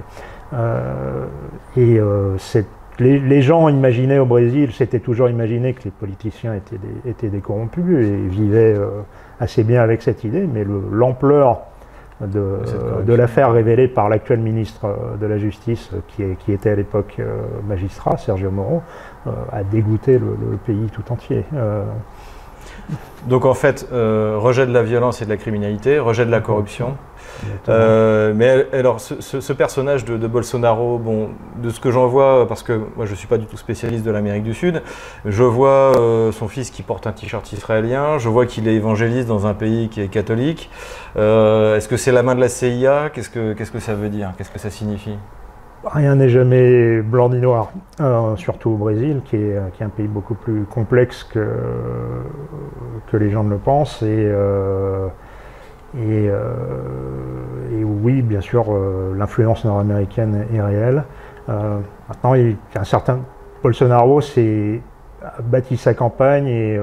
Et 1.77 1.99
c'est- 2.39 2.67
les, 2.99 3.19
les 3.19 3.43
gens 3.43 3.69
imaginaient 3.69 4.19
au 4.19 4.27
Brésil, 4.27 4.73
s'étaient 4.73 5.01
toujours 5.01 5.29
imaginé 5.29 5.73
que 5.75 5.85
les 5.85 5.91
politiciens 5.91 6.55
étaient 6.55 6.79
des, 6.79 7.11
étaient 7.11 7.29
des 7.29 7.41
corrompus 7.41 8.07
et 8.07 8.17
vivaient 8.29 8.75
euh, 8.77 9.01
assez 9.41 9.65
bien 9.65 9.83
avec 9.83 10.03
cette 10.03 10.25
idée, 10.25 10.47
mais 10.53 10.65
le- 10.65 10.83
l'ampleur 10.91 11.63
de, 12.21 12.61
l'affaire 13.15 13.51
révélée 13.53 13.89
par 13.89 14.09
l'actuel 14.09 14.39
ministre 14.41 14.85
euh, 14.85 15.17
de 15.17 15.27
la 15.27 15.39
Justice, 15.39 15.91
euh, 15.93 15.99
qui, 16.09 16.23
est- 16.23 16.37
qui 16.37 16.53
était 16.53 16.71
à 16.71 16.77
l'époque 16.77 17.21
magistrat, 17.67 18.17
Sergio 18.17 18.51
Moro, 18.51 18.83
a 19.53 19.63
dégoûté 19.65 20.19
le, 20.19 20.37
le 20.51 20.57
pays 20.59 20.89
tout 20.93 21.11
entier. 21.13 21.45
Euh, 22.91 22.95
Donc 23.29 23.45
en 23.45 23.55
fait, 23.55 23.88
euh, 23.93 24.37
rejet 24.38 24.67
de 24.67 24.73
la 24.73 24.83
violence 24.83 25.23
et 25.23 25.25
de 25.25 25.31
la 25.31 25.37
criminalité, 25.37 25.99
rejet 25.99 26.26
de 26.26 26.31
la 26.31 26.41
corruption. 26.41 26.97
Euh, 27.69 28.33
mais 28.35 28.67
alors, 28.73 29.00
ce, 29.00 29.21
ce- 29.21 29.41
ce 29.41 29.52
personnage 29.52 30.05
de, 30.05 30.17
de 30.17 30.26
Bolsonaro, 30.26 30.99
bon, 30.99 31.31
de 31.62 31.71
ce 31.71 31.81
que 31.81 31.91
j'en 31.91 32.07
vois, 32.09 32.47
parce 32.49 32.62
que 32.62 32.73
moi 32.97 33.07
je 33.07 33.12
ne 33.12 33.17
suis 33.17 33.29
pas 33.29 33.38
du 33.38 33.47
tout 33.47 33.57
spécialiste 33.57 34.05
de 34.05 34.11
l'Amérique 34.11 34.43
du 34.45 34.55
Sud, 34.55 34.83
je 35.25 35.43
vois 35.45 35.93
euh, 35.99 36.33
son 36.33 36.49
fils 36.49 36.71
qui 36.71 36.83
porte 36.83 37.07
un 37.07 37.12
t-shirt 37.12 37.50
israélien, 37.52 38.19
je 38.19 38.29
vois 38.29 38.47
qu'il 38.47 38.67
est 38.69 38.75
évangéliste 38.75 39.29
dans 39.29 39.47
un 39.47 39.55
pays 39.55 39.88
qui 39.88 40.00
est 40.00 40.09
catholique. 40.09 40.71
Euh, 41.17 41.76
Est-ce 41.76 41.88
que 41.88 41.97
c'est 41.97 42.12
la 42.12 42.23
main 42.23 42.35
de 42.35 42.41
la 42.41 42.49
CIA 42.49 43.11
Qu'est-ce 43.12 43.31
que 43.31 43.52
qu'est-ce 43.55 43.73
que 43.73 43.81
ça 43.81 43.95
veut 43.95 44.09
dire? 44.09 44.33
Qu'est-ce 44.37 44.50
que 44.50 44.59
ça 44.59 44.71
signifie? 44.71 45.17
Rien 45.85 46.15
n'est 46.15 46.29
jamais 46.29 47.03
blanc 47.03 47.29
ni 47.29 47.41
noir, 47.41 47.73
euh, 48.01 48.37
surtout 48.37 48.71
au 48.71 48.77
Brésil, 48.77 49.21
qui 49.25 49.37
est, 49.37 49.59
un 49.81 49.89
pays 49.89 50.07
beaucoup 50.07 50.35
plus 50.35 50.62
complexe 50.65 51.25
que, 51.25 51.49
les 53.12 53.31
gens 53.31 53.43
ne 53.43 53.51
le 53.51 53.59
pensent. 53.59 54.01
Et, 54.03 54.07
euh, 54.09 55.09
euh, 55.99 57.83
oui, 57.85 58.23
bien 58.23 58.41
sûr, 58.41 58.67
euh, 58.69 59.12
l'influence 59.17 59.65
nord-américaine 59.65 60.47
est 60.55 60.62
réelle. 60.62 61.05
Maintenant, 61.49 62.35
un 62.35 62.85
certain 62.85 63.19
Bolsonaro 63.62 64.21
a 64.21 65.43
bâti 65.43 65.77
sa 65.77 65.95
campagne 65.95 66.47
et, 66.47 66.81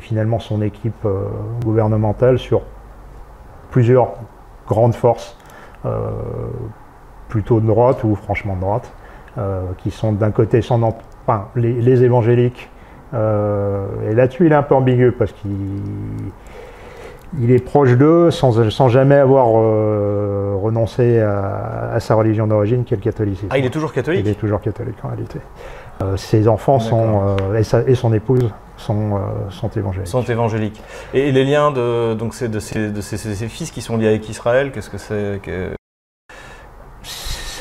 finalement 0.00 0.38
son 0.38 0.62
équipe 0.62 1.06
gouvernementale 1.64 2.38
sur 2.38 2.62
plusieurs 3.70 4.14
grandes 4.66 4.94
forces. 4.94 5.36
Plutôt 7.32 7.58
de 7.60 7.66
droite 7.66 8.04
ou 8.04 8.14
franchement 8.14 8.54
de 8.56 8.60
droite, 8.60 8.88
euh, 9.38 9.62
qui 9.80 9.90
sont 9.90 10.12
d'un 10.12 10.30
côté 10.32 10.60
son 10.62 10.82
em- 10.82 10.94
enfin, 11.26 11.40
les, 11.56 11.72
les 11.88 11.98
évangéliques. 12.04 12.68
euh, 13.14 13.86
et 14.10 14.14
là-dessus, 14.14 14.44
il 14.46 14.52
est 14.52 14.60
un 14.62 14.62
peu 14.68 14.74
ambigu 14.74 15.12
parce 15.12 15.32
qu'il 15.32 15.50
il 17.40 17.50
est 17.50 17.64
proche 17.64 17.92
d'eux 17.96 18.30
sans, 18.30 18.68
sans 18.70 18.88
jamais 18.88 19.14
avoir 19.16 19.46
euh, 19.56 20.54
renoncé 20.62 21.18
à, 21.20 21.92
à 21.94 22.00
sa 22.00 22.14
religion 22.14 22.46
d'origine, 22.46 22.84
qui 22.84 22.92
est 22.92 22.98
le 22.98 23.02
catholicisme. 23.02 23.48
Ah, 23.50 23.56
il 23.58 23.64
est 23.64 23.70
toujours 23.70 23.92
catholique? 23.94 24.20
Il 24.26 24.30
est 24.30 24.34
toujours 24.34 24.60
catholique 24.60 24.98
en 25.02 25.08
réalité. 25.08 25.38
Euh, 26.02 26.16
ses 26.18 26.46
enfants 26.46 26.78
sont, 26.78 27.22
euh, 27.52 27.58
et, 27.58 27.62
sa- 27.64 27.82
et 27.86 27.94
son 27.94 28.12
épouse 28.12 28.50
sont, 28.76 29.16
euh, 29.16 29.18
sont 29.48 29.70
évangéliques. 29.70 30.08
sont 30.08 30.22
évangéliques. 30.36 30.82
Et, 31.14 31.28
et 31.28 31.32
les 31.32 31.44
liens 31.44 31.70
de 31.70 32.12
donc 32.14 32.30
de 32.56 32.60
ces 32.60 32.90
de 32.90 33.00
ces, 33.00 33.16
ces- 33.16 33.34
ces 33.34 33.48
fils 33.48 33.70
qui 33.70 33.80
sont 33.80 33.96
liés 33.96 34.08
avec 34.08 34.28
Israël, 34.28 34.70
qu'est-ce 34.72 34.90
que 34.90 34.98
c'est? 34.98 35.40
Que... 35.42 35.70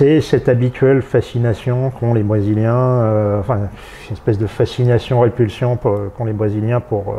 C'est 0.02 0.20
cette 0.22 0.50
habituelle 0.50 1.04
fascination 1.04 1.92
qu'ont 1.92 2.16
les 2.16 2.24
Brésiliens, 2.24 2.74
euh, 2.76 3.40
enfin 3.40 3.70
une 4.10 4.14
espèce 4.14 4.40
de 4.40 4.48
fascination-répulsion 4.48 5.78
qu'ont 5.78 6.26
les 6.26 6.34
Brésiliens 6.34 6.80
pour, 6.80 7.12
euh, 7.12 7.18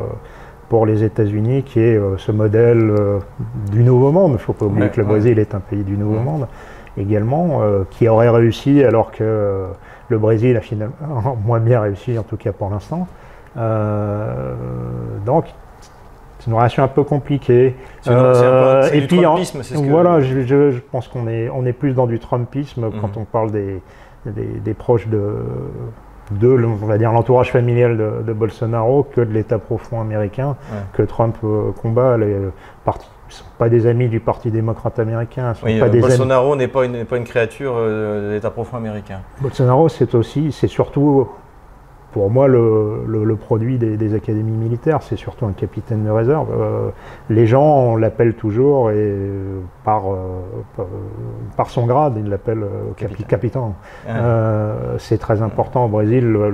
pour 0.69 0.85
les 0.85 1.05
États-Unis, 1.05 1.63
qui 1.63 1.79
est 1.79 1.97
euh, 1.97 2.19
ce 2.19 2.33
modèle 2.33 2.91
euh, 2.91 3.21
du 3.71 3.85
Nouveau 3.85 4.11
Monde. 4.11 4.31
Il 4.31 4.33
ne 4.33 4.39
faut 4.39 4.53
pas 4.53 4.65
oublier 4.67 4.87
Ouais, 4.87 4.91
que 4.91 5.01
le 5.01 5.07
ouais. 5.07 5.13
Brésil 5.13 5.39
est 5.39 5.55
un 5.55 5.61
pays 5.61 5.85
du 5.85 5.97
Nouveau 5.97 6.17
Ouais. 6.17 6.25
Monde 6.25 6.49
également, 6.99 7.61
qui 7.89 8.09
aurait 8.09 8.29
réussi 8.31 8.83
alors 8.83 9.13
que 9.13 9.67
le 10.09 10.19
Brésil 10.19 10.57
a 10.57 10.61
finalement 10.61 11.39
moins 11.47 11.61
bien 11.61 11.81
réussi, 11.81 12.19
en 12.19 12.25
tout 12.25 12.37
cas 12.37 12.51
pour 12.51 12.69
l'instant. 12.69 13.07
Donc, 15.25 15.45
c'est 16.45 16.51
une 16.51 16.57
relation 16.57 16.83
un 16.83 16.89
peu 16.89 17.05
compliquée. 17.05 17.77
Euh, 18.09 18.91
et 18.93 19.01
du 19.03 19.07
puis, 19.07 19.19
en- 19.25 19.31
Trumpisme, 19.35 19.63
c'est 19.63 19.77
ce 19.77 19.81
que- 19.83 19.89
voilà, 19.89 20.21
je, 20.21 20.41
je- 20.43 20.71
je 20.73 20.81
pense 20.91 21.07
qu'on 21.09 21.29
est, 21.29 21.49
on 21.51 21.65
est 21.65 21.73
plus 21.73 21.93
dans 21.95 22.07
du 22.07 22.19
Trumpisme 22.19 22.87
Mhm. 22.87 22.93
quand 23.01 23.17
on 23.17 23.25
parle 23.25 23.53
des, 23.53 23.81
des, 24.27 24.45
des 24.65 24.75
proches 24.75 25.07
de, 25.09 25.37
de, 26.33 26.49
on 26.65 26.87
va 26.87 26.99
dire, 26.99 27.13
l'entourage 27.13 27.51
familial 27.53 27.97
de, 27.97 28.23
de 28.27 28.33
Bolsonaro 28.33 29.05
que 29.05 29.21
de 29.21 29.33
l'État 29.33 29.59
profond 29.59 30.01
américain 30.01 30.57
Ouais. 30.73 30.79
que 30.95 31.03
Trump 31.03 31.37
euh, 31.45 31.71
combat. 31.81 32.17
Les 32.17 32.35
partis 32.85 33.09
ne 33.29 33.33
sont 33.33 33.45
pas 33.59 33.69
des 33.69 33.87
amis 33.87 34.09
du 34.09 34.19
Parti 34.21 34.51
démocrate 34.51 34.99
américain, 34.99 35.51
ne 35.51 35.55
sont 35.55 35.67
Oui, 35.67 35.79
pas 35.79 35.87
euh, 35.87 35.91
des. 35.91 36.01
Bolsonaro 36.01 36.57
n'est 36.57 36.69
pas 36.69 36.85
une, 36.85 36.93
n'est 36.93 37.05
pas 37.05 37.17
une 37.19 37.25
créature 37.25 37.75
euh, 37.77 38.29
de 38.31 38.35
l'État 38.35 38.51
profond 38.51 38.77
américain. 38.79 39.21
Bolsonaro, 39.41 39.89
c'est 39.89 40.15
aussi, 40.15 40.51
c'est 40.53 40.67
surtout, 40.69 41.29
pour 42.13 42.31
moi, 42.31 42.47
le, 42.47 43.05
le- 43.07 43.25
le 43.25 43.37
produit 43.37 43.79
des, 43.79 43.97
des 43.97 44.15
académies 44.15 44.53
militaires. 44.57 45.03
C'est 45.03 45.17
surtout 45.17 45.47
un 45.47 45.53
capitaine 45.53 46.05
de 46.05 46.11
réserve. 46.11 46.49
Euh, 46.53 46.89
les 47.31 47.47
gens 47.47 47.97
l'appellent 47.97 48.35
toujours, 48.35 48.91
et 48.91 48.95
euh, 48.97 49.61
par, 49.85 50.13
euh, 50.13 50.17
par, 50.77 50.87
par 51.57 51.71
son 51.71 51.87
grade, 51.87 52.15
ils 52.19 52.29
l'appellent 52.29 52.65
capi- 52.97 53.25
Capitaine. 53.25 53.73
Euh, 54.09 54.97
c'est 54.99 55.19
très 55.19 55.43
important 55.43 55.87
au 55.87 55.89
Brésil, 55.89 56.31
le, 56.31 56.51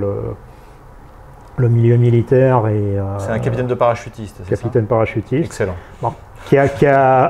milieu 1.67 1.97
militaire 1.97 2.67
et 2.67 2.95
c'est 3.17 3.31
un 3.31 3.39
capitaine 3.39 3.67
de 3.67 3.73
parachutiste, 3.73 4.37
c'est 4.43 4.49
capitaine 4.49 4.83
ça 4.83 4.89
parachutiste 4.89 5.43
Excellent. 5.45 5.75
Qui 6.45 6.57
a, 6.57 6.67
qui 6.67 6.85
a, 6.87 7.29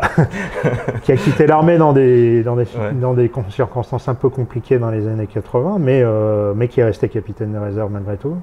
qui 1.04 1.12
a 1.12 1.16
quitté 1.18 1.46
l'armée 1.48 1.78
dans 1.78 1.94
des, 1.94 2.42
dans, 2.44 2.56
des, 2.56 2.64
Ouais. 2.64 2.92
dans 2.94 3.14
des 3.14 3.30
con- 3.30 3.44
circonstances 3.50 4.08
un 4.08 4.14
peu 4.16 4.30
compliquées 4.30 4.80
dans 4.80 4.92
les 4.92 5.08
années 5.08 5.28
80, 5.28 5.78
mais, 5.80 6.02
euh, 6.04 6.54
mais 6.56 6.68
qui 6.68 6.80
est 6.80 6.84
resté 6.86 7.10
capitaine 7.10 7.52
de 7.54 7.58
réserve 7.58 7.92
malgré 7.92 8.18
tout. 8.18 8.38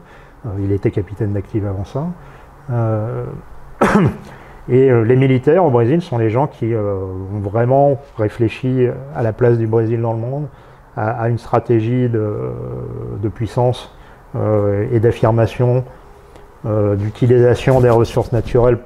Euh, 0.45 0.51
il 0.61 0.73
était 0.73 0.91
capitaine 0.91 1.33
d'active 1.33 1.67
avant 1.67 1.85
ça. 1.85 2.07
Euh, 2.71 3.25
et 4.69 4.91
les 5.05 5.17
militaires 5.17 5.65
au 5.65 5.71
Brésil 5.71 6.03
sont 6.03 6.19
les 6.19 6.29
gens 6.31 6.47
qui 6.47 6.75
ont 6.75 7.39
vraiment 7.41 8.01
réfléchi 8.19 8.87
à 9.15 9.23
la 9.23 9.33
place 9.33 9.57
du 9.59 9.67
Brésil 9.67 10.01
dans 10.03 10.13
le 10.13 10.19
monde, 10.19 10.47
à, 10.97 11.11
à 11.23 11.29
une 11.29 11.39
stratégie 11.39 12.09
de, 12.09 12.51
de 13.23 13.29
puissance 13.29 13.95
et 14.93 14.99
d'affirmation, 15.01 15.85
d'utilisation 16.65 17.81
des 17.81 17.91
ressources 17.91 18.33
naturelles 18.33 18.79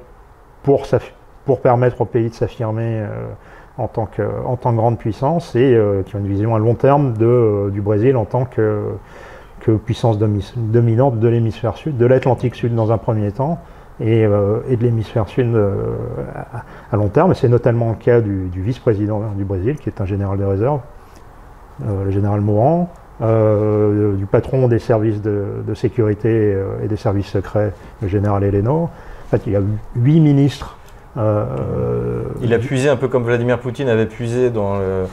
pour, 0.63 0.85
s'aff- 0.85 1.13
pour 1.45 1.61
permettre 1.61 2.01
au 2.01 2.05
pays 2.05 2.29
de 2.29 2.33
s'affirmer 2.33 2.99
euh, 3.01 3.07
en, 3.77 3.87
tant 3.87 4.05
que, 4.05 4.21
en 4.45 4.57
tant 4.57 4.73
grande 4.73 4.97
puissance 4.97 5.55
et 5.55 5.73
euh, 5.73 6.03
qui 6.03 6.15
ont 6.15 6.19
une 6.19 6.27
vision 6.27 6.55
à 6.55 6.59
long 6.59 6.75
terme 6.75 7.13
de, 7.13 7.25
euh, 7.25 7.69
du 7.69 7.81
Brésil 7.81 8.15
en 8.15 8.25
tant 8.25 8.45
que, 8.45 8.83
que 9.61 9.71
puissance 9.71 10.17
domi- 10.19 10.53
dominante 10.55 11.19
de 11.19 11.27
l'hémisphère 11.27 11.77
sud, 11.77 11.97
de 11.97 12.05
l'Atlantique 12.05 12.55
sud 12.55 12.75
dans 12.75 12.91
un 12.91 12.97
premier 12.97 13.31
temps 13.31 13.59
et, 13.99 14.21
et 14.21 14.77
de 14.77 14.81
l'hémisphère 14.81 15.27
sud 15.27 15.55
à, 16.91 16.95
long 16.95 17.09
terme. 17.09 17.35
C'est 17.35 17.49
notamment 17.49 17.89
le 17.89 17.95
cas 17.95 18.19
du, 18.19 18.49
vice-président 18.55 19.21
du 19.37 19.43
Brésil 19.43 19.77
qui 19.77 19.89
est 19.89 20.01
un 20.01 20.05
général 20.05 20.39
de 20.39 20.43
réserve, 20.43 20.79
euh, 21.85 22.05
le 22.05 22.11
général 22.11 22.41
Moran, 22.41 22.89
euh, 23.21 24.15
du 24.15 24.25
patron 24.25 24.67
des 24.67 24.79
services 24.79 25.21
de, 25.21 25.73
sécurité 25.75 26.57
et 26.83 26.87
des 26.87 26.95
services 26.95 27.27
secrets, 27.27 27.73
le 28.01 28.07
général 28.07 28.43
Heleno. 28.43 28.83
En 28.83 28.89
fait, 29.29 29.43
il 29.45 29.53
y 29.53 29.55
a 29.55 29.61
huit 29.95 30.19
ministres. 30.19 30.77
Euh, 31.17 32.23
Il 32.41 32.53
a 32.53 32.59
puisé 32.59 32.89
un 32.89 32.95
peu 32.95 33.07
comme 33.07 33.23
Vladimir 33.23 33.59
Poutine 33.59 33.89
avait 33.89 34.05
puisé 34.05 34.49
dans 34.49 34.77
le, 34.77 35.03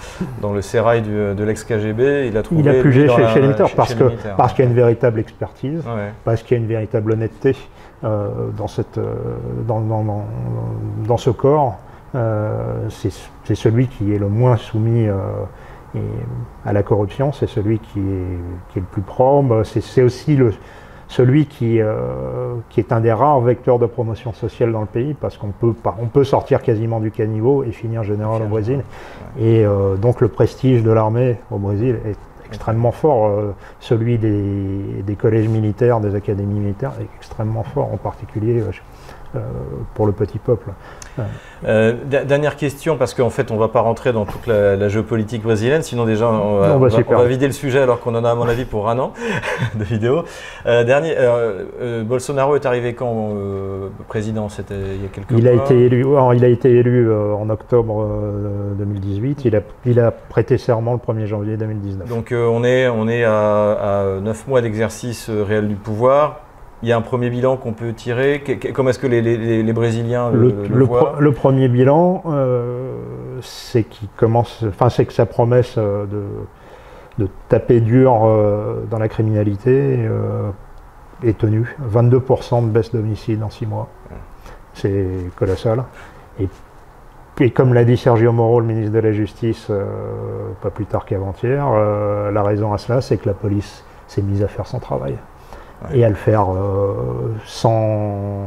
dans 0.41 0.53
le 0.53 0.63
sérail 0.63 1.03
du- 1.03 1.11
de 1.35 1.45
l'ex-KGB. 1.45 2.29
Il 2.29 2.37
a 2.37 2.43
trouvé. 2.43 2.61
il 2.63 2.69
a 2.69 2.83
dans 2.83 2.91
chez, 2.91 3.07
la- 3.07 3.29
chez 3.29 3.35
les 3.41 3.47
militaires 3.47 3.67
chez- 3.69 3.77
parce 3.77 3.95
parce 3.95 4.53
ouais. 4.53 4.57
qu'il 4.57 4.65
y 4.65 4.69
a 4.69 4.71
une 4.71 4.77
véritable 4.77 5.19
expertise, 5.21 5.81
Ouais. 5.87 6.13
parce 6.25 6.43
qu'il 6.43 6.57
y 6.57 6.61
a 6.61 6.63
une 6.63 6.69
véritable 6.69 7.13
honnêteté 7.13 7.57
euh, 8.05 8.29
dans 8.57 8.69
cette 8.69 8.99
euh, 8.99 9.15
dans, 9.67 9.81
dans, 9.81 10.25
dans, 11.07 11.17
ce 11.17 11.31
corps. 11.31 11.79
Euh, 12.15 12.89
c'est 12.91 13.55
celui 13.55 13.89
qui 13.89 14.15
est 14.15 14.19
le 14.19 14.29
moins 14.29 14.57
soumis 14.57 15.09
euh, 15.09 15.17
à 16.65 16.73
la 16.73 16.83
corruption, 16.83 17.33
c'est 17.33 17.49
celui 17.49 17.79
qui 17.81 17.99
est, 17.99 18.73
qui 18.73 18.79
est 18.79 18.83
le 18.83 18.87
plus 18.91 19.03
probe, 19.03 19.63
c'est 19.65 20.03
aussi 20.03 20.37
le, 20.37 20.53
celui 21.09 21.47
qui, 21.47 21.81
euh, 21.81 22.55
qui 22.69 22.81
est 22.81 22.93
un 22.93 23.01
des 23.01 23.13
rares 23.13 23.41
vecteurs 23.41 23.79
de 23.79 23.87
promotion 23.87 24.33
sociale 24.33 24.73
dans 24.73 24.83
le 24.83 24.87
pays, 24.87 25.15
parce 25.15 25.39
qu'on 25.39 25.49
peut, 25.49 25.75
on 25.99 26.07
peut 26.07 26.25
sortir 26.25 26.63
quasiment 26.63 27.01
du 27.01 27.11
caniveau 27.11 27.65
et 27.65 27.73
finir 27.73 28.05
général 28.05 28.43
au 28.43 28.47
Brésil. 28.47 28.85
Et 29.41 29.65
euh, 29.65 29.97
donc 29.97 30.21
le 30.21 30.29
prestige 30.29 30.83
de 30.83 30.91
l'armée 30.91 31.39
au 31.51 31.59
Brésil 31.59 31.99
est 32.05 32.17
extrêmement 32.47 32.93
fort. 32.93 33.27
Euh, 33.27 33.55
celui 33.81 34.19
des, 34.19 35.03
des 35.03 35.15
collèges 35.15 35.49
militaires, 35.49 36.01
des 36.01 36.15
académies 36.15 36.61
militaires 36.61 36.93
est 37.01 37.09
extrêmement 37.17 37.65
fort, 37.65 37.93
en 37.93 37.97
particulier 37.97 38.63
pour 39.95 40.07
le 40.07 40.13
petit 40.13 40.39
peuple. 40.39 40.71
Euh, 41.67 41.93
dernière 42.05 42.57
question, 42.57 42.97
parce 42.97 43.15
qu'en 43.15 43.31
fait, 43.31 43.51
on 43.51 43.55
ne 43.55 43.61
va 43.61 43.69
pas 43.69 43.81
rentrer 43.81 44.13
dans 44.13 44.25
toute 44.25 44.47
la, 44.47 44.89
géopolitique 44.89 45.43
brésilienne, 45.43 45.83
sinon 45.83 46.05
déjà, 46.05 46.29
on 46.29 46.59
va, 46.59 46.79
bah, 46.79 46.89
on 47.09 47.17
va, 47.17 47.25
vider 47.25 47.47
le 47.47 47.53
sujet 47.53 47.81
alors 47.81 48.01
qu'on 48.01 48.15
en 48.15 48.25
a, 48.25 48.31
à 48.31 48.35
mon 48.35 48.49
avis, 48.49 48.65
pour 48.65 48.89
un 48.89 48.99
an 48.99 49.13
de 49.75 49.85
vidéo. 49.85 50.25
Euh, 50.67 50.85
dernier, 50.85 51.15
euh, 51.17 52.05
Bolsonaro 52.05 52.57
est 52.57 52.67
arrivé 52.67 52.95
quand 52.95 53.35
président? 54.09 54.49
C'était 54.49 54.75
il 54.75 55.03
y 55.03 55.07
a 55.07 55.09
quelques 55.09 55.31
il 55.31 55.43
mois 55.43 55.53
a 55.53 55.65
été 55.65 55.79
élu, 55.79 56.07
Il 56.35 56.45
a 56.45 56.49
été 56.49 56.71
élu 56.71 57.13
en 57.13 57.51
octobre 57.51 58.07
2018. 58.79 59.45
Il 59.45 59.57
a, 59.57 59.61
il 59.85 60.01
a 60.01 60.11
prêté 60.11 60.59
serment 60.59 60.93
le 60.93 60.99
1er 60.99 61.27
janvier 61.27 61.57
2019. 61.57 62.09
Donc 62.09 62.33
on 62.33 62.65
est, 62.65 62.89
on 62.89 63.09
est 63.09 63.25
à, 63.25 63.73
à 63.73 64.21
9 64.21 64.49
mois 64.49 64.61
d'exercice 64.61 65.31
réel 65.31 65.69
du 65.69 65.75
pouvoir 65.75 66.41
il 66.83 66.89
y 66.89 66.93
a 66.93 66.97
un 66.97 67.03
premier 67.03 67.31
bilan 67.31 67.57
qu'on 67.57 67.73
peut 67.73 67.93
tirer 67.93 68.43
Comment 68.73 68.91
est-ce 68.91 68.99
que 68.99 69.07
les, 69.07 69.73
Brésiliens 69.73 70.31
le, 70.31 70.67
le, 70.69 70.85
voient 70.85 71.17
le, 71.19 71.33
premier 71.33 71.69
bilan, 71.69 72.23
euh, 72.27 72.93
c'est 73.43 73.87
commence, 74.17 74.65
enfin 74.69 74.89
c'est 74.89 75.05
que 75.05 75.13
sa 75.13 75.27
promesse 75.27 75.75
euh, 75.77 76.07
de, 76.07 76.25
de 77.19 77.29
taper 77.49 77.81
dur 77.81 78.25
euh, 78.25 78.85
dans 78.91 78.99
la 78.99 79.09
criminalité 79.09 80.09
est 81.25 81.37
tenue. 81.37 81.77
22% 81.93 82.65
de 82.67 82.71
baisse 82.71 82.93
d'homicide 82.93 83.43
en 83.43 83.51
6 83.51 83.67
mois. 83.67 83.89
C'est 84.75 85.07
colossal. 85.35 85.83
Et, 86.39 86.49
et 87.41 87.51
comme 87.51 87.75
l'a 87.75 87.85
dit 87.85 87.97
Sergio 87.97 88.33
Moro, 88.33 88.61
le 88.61 88.67
ministre 88.67 88.93
de 88.93 89.01
la 89.01 89.13
Justice, 89.13 89.69
pas 90.63 90.71
plus 90.71 90.87
tard 90.87 91.07
qu'avant-hier, 91.07 91.69
la 92.31 92.43
raison 92.45 92.73
à 92.73 92.79
cela, 92.79 93.01
c'est 93.01 93.17
que 93.17 93.29
la 93.29 93.35
police 93.35 93.85
s'est 94.07 94.23
mise 94.23 94.45
à 94.45 94.49
faire 94.49 94.67
son 94.67 94.79
travail 94.79 95.17
et 95.93 96.05
à 96.05 96.09
le 96.09 96.15
faire 96.15 96.53
euh, 96.53 97.35
sans, 97.47 98.47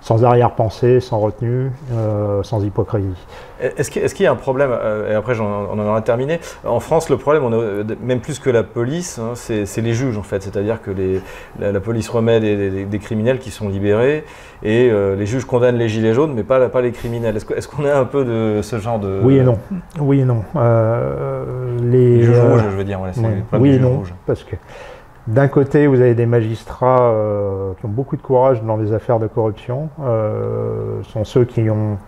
sans 0.00 0.24
arrière-pensée, 0.24 1.00
sans 1.00 1.18
retenue, 1.18 1.70
euh, 1.92 2.42
sans 2.42 2.64
hypocrisie. 2.64 3.26
Est-ce 3.60 3.90
qu'il 3.90 4.24
y 4.24 4.26
a 4.26 4.32
un 4.32 4.36
problème, 4.36 4.70
euh, 4.72 5.12
et 5.12 5.14
après 5.14 5.38
on 5.38 5.70
en 5.70 5.78
aura 5.78 6.00
terminé, 6.00 6.40
en 6.64 6.80
France 6.80 7.10
le 7.10 7.18
problème, 7.18 7.44
on 7.44 7.52
a, 7.52 7.84
même 8.02 8.20
plus 8.20 8.38
que 8.38 8.48
la 8.48 8.62
police, 8.62 9.18
hein, 9.18 9.32
c'est 9.34 9.82
les 9.82 9.92
juges 9.92 10.16
en 10.16 10.22
fait, 10.22 10.42
c'est-à-dire 10.42 10.80
que 10.80 10.90
les, 10.90 11.20
la, 11.58 11.78
police 11.80 12.08
remet 12.08 12.40
des, 12.40 12.98
criminels 12.98 13.38
qui 13.38 13.50
sont 13.50 13.68
libérés 13.68 14.24
et 14.62 14.90
les 14.90 15.26
juges 15.26 15.44
condamnent 15.44 15.76
les 15.76 15.90
gilets 15.90 16.14
jaunes 16.14 16.32
mais 16.34 16.42
pas, 16.42 16.70
pas 16.70 16.80
les 16.80 16.92
criminels. 16.92 17.36
Est-ce 17.36 17.68
qu'on 17.68 17.84
est 17.84 17.90
a 17.90 17.98
un 17.98 18.06
peu 18.06 18.24
de 18.24 18.62
ce 18.62 18.78
genre 18.78 18.98
de... 18.98 19.20
Oui 19.22 19.36
et 19.36 19.42
non, 19.42 19.58
oui 19.98 20.20
et 20.20 20.24
non. 20.24 20.42
les, 21.82 22.22
juges 22.22 22.40
rouges 22.40 22.62
je 22.70 22.76
veux 22.76 22.84
dire, 22.84 23.00
oui 23.52 23.74
et 23.74 23.78
non, 23.78 24.04
parce 24.26 24.42
que 24.42 24.56
d'un 25.26 25.48
côté, 25.48 25.86
vous 25.86 26.00
avez 26.00 26.14
des 26.14 26.26
magistrats 26.26 27.02
euh, 27.02 27.72
qui 27.78 27.86
ont 27.86 27.90
beaucoup 27.90 28.16
de 28.16 28.22
courage 28.22 28.62
dans 28.62 28.76
les 28.76 28.92
affaires 28.92 29.18
de 29.18 29.26
corruption. 29.26 29.88
Euh, 30.02 31.02
sont 31.04 31.24
ceux 31.24 31.44
qui 31.44 31.68
ont, 31.68 31.98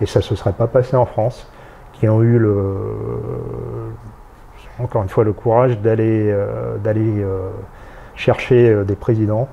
et 0.00 0.06
ça 0.06 0.20
ne 0.20 0.24
se 0.24 0.36
serait 0.36 0.52
pas 0.52 0.66
passé 0.66 0.96
en 0.96 1.06
France, 1.06 1.50
qui 1.94 2.08
ont 2.08 2.22
eu 2.22 2.38
le, 2.38 2.76
encore 4.78 5.02
une 5.02 5.08
fois 5.08 5.24
le 5.24 5.32
courage 5.32 5.80
d'aller 5.80 6.30
euh, 6.30 6.76
d'aller 6.78 7.24
chercher 8.14 8.84
des 8.84 8.96
présidents, 8.96 9.48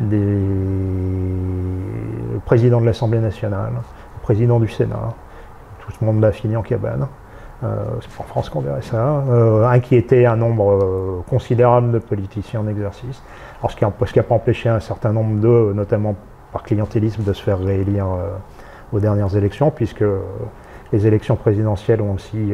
des, 0.00 0.16
le 0.16 2.40
président 2.44 2.80
de 2.80 2.86
l'Assemblée 2.86 3.20
nationale, 3.20 3.72
le 3.74 4.22
président 4.22 4.60
du 4.60 4.68
Sénat. 4.68 5.14
Tout 5.80 5.92
ce 5.92 6.04
monde 6.04 6.20
l'a 6.20 6.32
fini 6.32 6.56
en 6.56 6.62
cabane. 6.62 7.06
Euh, 7.64 7.84
c'est 8.02 8.10
pas 8.10 8.22
en 8.22 8.26
France 8.26 8.50
qu'on 8.50 8.60
verrait 8.60 8.82
ça, 8.82 9.24
euh, 9.30 9.66
inquiéter 9.66 10.26
un 10.26 10.36
nombre 10.36 10.72
euh, 10.72 11.22
considérable 11.26 11.90
de 11.90 11.98
politiciens 11.98 12.60
en 12.60 12.68
exercice. 12.68 13.22
Alors, 13.60 13.70
ce 13.70 13.76
qui 13.76 13.84
n'a 14.18 14.22
pas 14.22 14.34
empêché 14.34 14.68
un 14.68 14.80
certain 14.80 15.12
nombre 15.12 15.40
d'eux, 15.40 15.72
notamment 15.74 16.14
par 16.52 16.62
clientélisme, 16.62 17.22
de 17.22 17.32
se 17.32 17.42
faire 17.42 17.58
réélire 17.58 18.06
aux 18.92 19.00
dernières 19.00 19.34
élections, 19.36 19.70
puisque 19.70 20.04
les 20.92 21.06
élections 21.06 21.36
présidentielles 21.36 22.00
ont 22.02 22.12
aussi 22.12 22.52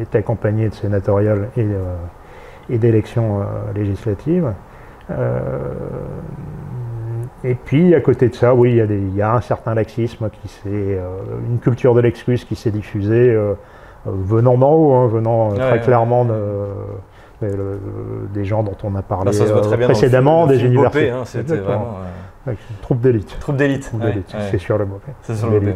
été 0.00 0.18
accompagnées 0.18 0.68
de 0.68 0.74
sénatoriales 0.74 1.48
et, 1.56 2.78
d'élections 2.78 3.40
législatives. 3.74 4.52
et 7.44 7.54
puis, 7.54 7.94
à 7.94 8.00
côté 8.00 8.28
de 8.28 8.34
ça, 8.34 8.54
oui, 8.54 8.82
il 8.88 9.14
y, 9.14 9.22
a 9.22 9.34
un 9.34 9.40
certain 9.40 9.74
laxisme, 9.74 10.28
qui 10.30 10.50
une 10.66 11.58
culture 11.60 11.94
de 11.94 12.00
l'excuse 12.00 12.44
qui 12.44 12.56
s'est 12.56 12.72
diffusée 12.72 13.36
venant 14.12 14.56
d'en 14.56 14.72
haut, 14.72 14.94
hein, 14.94 15.06
venant 15.08 15.52
euh, 15.52 15.56
très 15.56 15.80
clairement 15.80 16.24
de, 16.24 17.46
des 18.32 18.44
gens 18.44 18.62
dont 18.62 18.76
on 18.82 18.94
a 18.96 19.02
parlé 19.02 19.30
euh, 19.40 19.78
précédemment, 19.84 20.46
des 20.46 20.64
universités. 20.64 21.10
Hein, 21.10 21.22
c'était 21.24 21.56
vraiment. 21.56 21.98
troupe 22.82 23.00
d'élite. 23.00 23.36
Troupe 23.40 23.56
d'élite. 23.56 23.90
c'est 24.50 24.58
sur 24.58 24.78
le 24.78 24.86
mot. 24.86 25.00
C'est 25.22 25.36
sur 25.36 25.50
le 25.50 25.60
mot. 25.60 25.72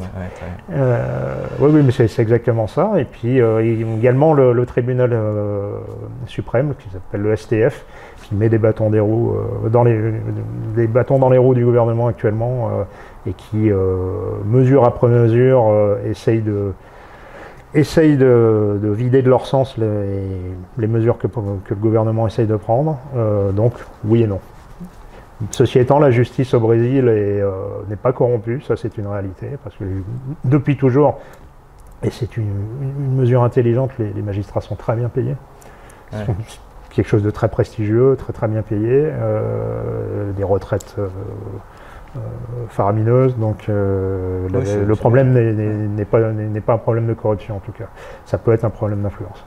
oui, 0.70 1.70
oui, 1.72 1.82
mais 1.84 1.92
c'est 1.92 2.22
exactement 2.22 2.66
ça. 2.66 2.92
Et 2.98 3.04
puis 3.04 3.38
également 3.38 4.34
le, 4.34 4.66
tribunal 4.66 5.16
suprême, 6.26 6.74
qui 6.78 6.88
s'appelle 6.90 7.22
le 7.22 7.36
STF, 7.36 7.84
qui 8.22 8.34
met 8.34 8.48
des 8.48 8.58
bâtons 8.58 8.90
des 8.90 9.00
roues 9.00 9.34
dans 9.70 9.84
les 9.84 9.98
des 10.74 10.86
bâtons 10.86 11.18
dans 11.18 11.30
les 11.30 11.38
roues 11.38 11.54
du 11.54 11.64
gouvernement 11.64 12.08
actuellement 12.08 12.70
et 13.26 13.34
qui 13.34 13.70
mesure 14.46 14.84
après 14.84 15.08
mesure 15.08 15.72
essaye 16.04 16.40
de 16.40 16.72
essayent 17.74 18.16
de, 18.16 18.78
vider 18.82 19.22
de 19.22 19.30
leur 19.30 19.46
sens 19.46 19.76
les, 19.78 20.86
mesures 20.86 21.18
que, 21.18 21.26
le 21.26 21.76
gouvernement 21.76 22.26
essaye 22.26 22.46
de 22.46 22.56
prendre. 22.56 22.98
Euh, 23.16 23.52
donc, 23.52 23.74
oui 24.04 24.22
et 24.22 24.26
non. 24.26 24.40
Ceci 25.50 25.78
étant, 25.78 25.98
la 25.98 26.10
justice 26.10 26.54
au 26.54 26.60
Brésil 26.60 27.06
euh, 27.08 27.50
n'est 27.88 27.96
pas 27.96 28.12
corrompue, 28.12 28.62
ça 28.62 28.76
c'est 28.76 28.96
une 28.96 29.08
réalité, 29.08 29.50
parce 29.64 29.74
que 29.76 29.84
depuis 30.44 30.76
toujours, 30.76 31.18
et 32.04 32.10
c'est 32.10 32.36
une, 32.36 33.16
mesure 33.16 33.42
intelligente, 33.42 33.90
les, 33.98 34.22
magistrats 34.22 34.60
sont 34.60 34.76
très 34.76 34.94
bien 34.94 35.08
payés. 35.08 35.36
quelque 36.90 37.08
chose 37.08 37.22
de 37.22 37.30
très 37.30 37.48
prestigieux, 37.48 38.16
très 38.16 38.32
très 38.32 38.46
bien 38.48 38.62
payé, 38.62 39.08
euh, 39.10 40.30
des 40.32 40.44
retraites 40.44 40.96
faramineuse. 42.68 43.36
Donc 43.36 43.68
euh, 43.68 44.48
le, 44.48 44.96
problème 44.96 45.32
n'est 45.32 46.04
pas, 46.04 46.20
pas 46.66 46.72
un 46.74 46.78
problème 46.78 47.06
de 47.06 47.14
corruption 47.14 47.56
en 47.56 47.60
tout 47.60 47.72
cas. 47.72 47.88
Ça 48.24 48.38
peut 48.38 48.52
être 48.52 48.64
un 48.64 48.70
problème 48.70 49.02
d'influence. 49.02 49.44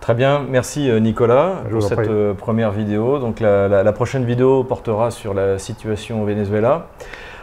Très 0.00 0.14
bien, 0.14 0.44
merci 0.48 0.90
euh, 0.90 0.98
Nicolas 0.98 1.62
pour 1.70 1.82
cette 1.82 2.32
première 2.34 2.72
vidéo. 2.72 3.18
Donc 3.18 3.40
la, 3.40 3.92
prochaine 3.92 4.24
vidéo 4.24 4.64
portera 4.64 5.10
sur 5.10 5.34
la 5.34 5.58
situation 5.58 6.22
au 6.22 6.26
Venezuela. 6.26 6.88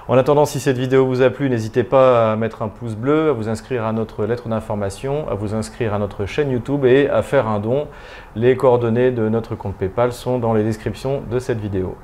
En 0.09 0.17
attendant, 0.17 0.45
si 0.45 0.59
cette 0.59 0.79
vidéo 0.79 1.05
vous 1.05 1.21
a 1.21 1.29
plu, 1.29 1.51
n'hésitez 1.51 1.83
pas 1.83 2.31
à 2.31 2.35
mettre 2.35 2.63
un 2.63 2.67
pouce 2.67 2.95
bleu, 2.95 3.29
à 3.29 3.31
vous 3.31 3.47
inscrire 3.47 3.85
à 3.85 3.93
notre 3.93 4.25
lettre 4.25 4.49
d'information, 4.49 5.29
à 5.29 5.35
vous 5.35 5.53
inscrire 5.53 5.93
à 5.93 5.99
notre 5.99 6.25
chaîne 6.25 6.49
YouTube 6.49 6.83
et 6.83 7.07
à 7.07 7.21
faire 7.21 7.47
un 7.47 7.59
don. 7.59 7.87
Les 8.35 8.57
coordonnées 8.57 9.11
de 9.11 9.29
notre 9.29 9.53
compte 9.53 9.75
PayPal 9.75 10.11
sont 10.11 10.39
dans 10.39 10.55
les 10.55 10.63
descriptions 10.63 11.21
de 11.29 11.37
cette 11.37 11.59
vidéo. 11.59 11.95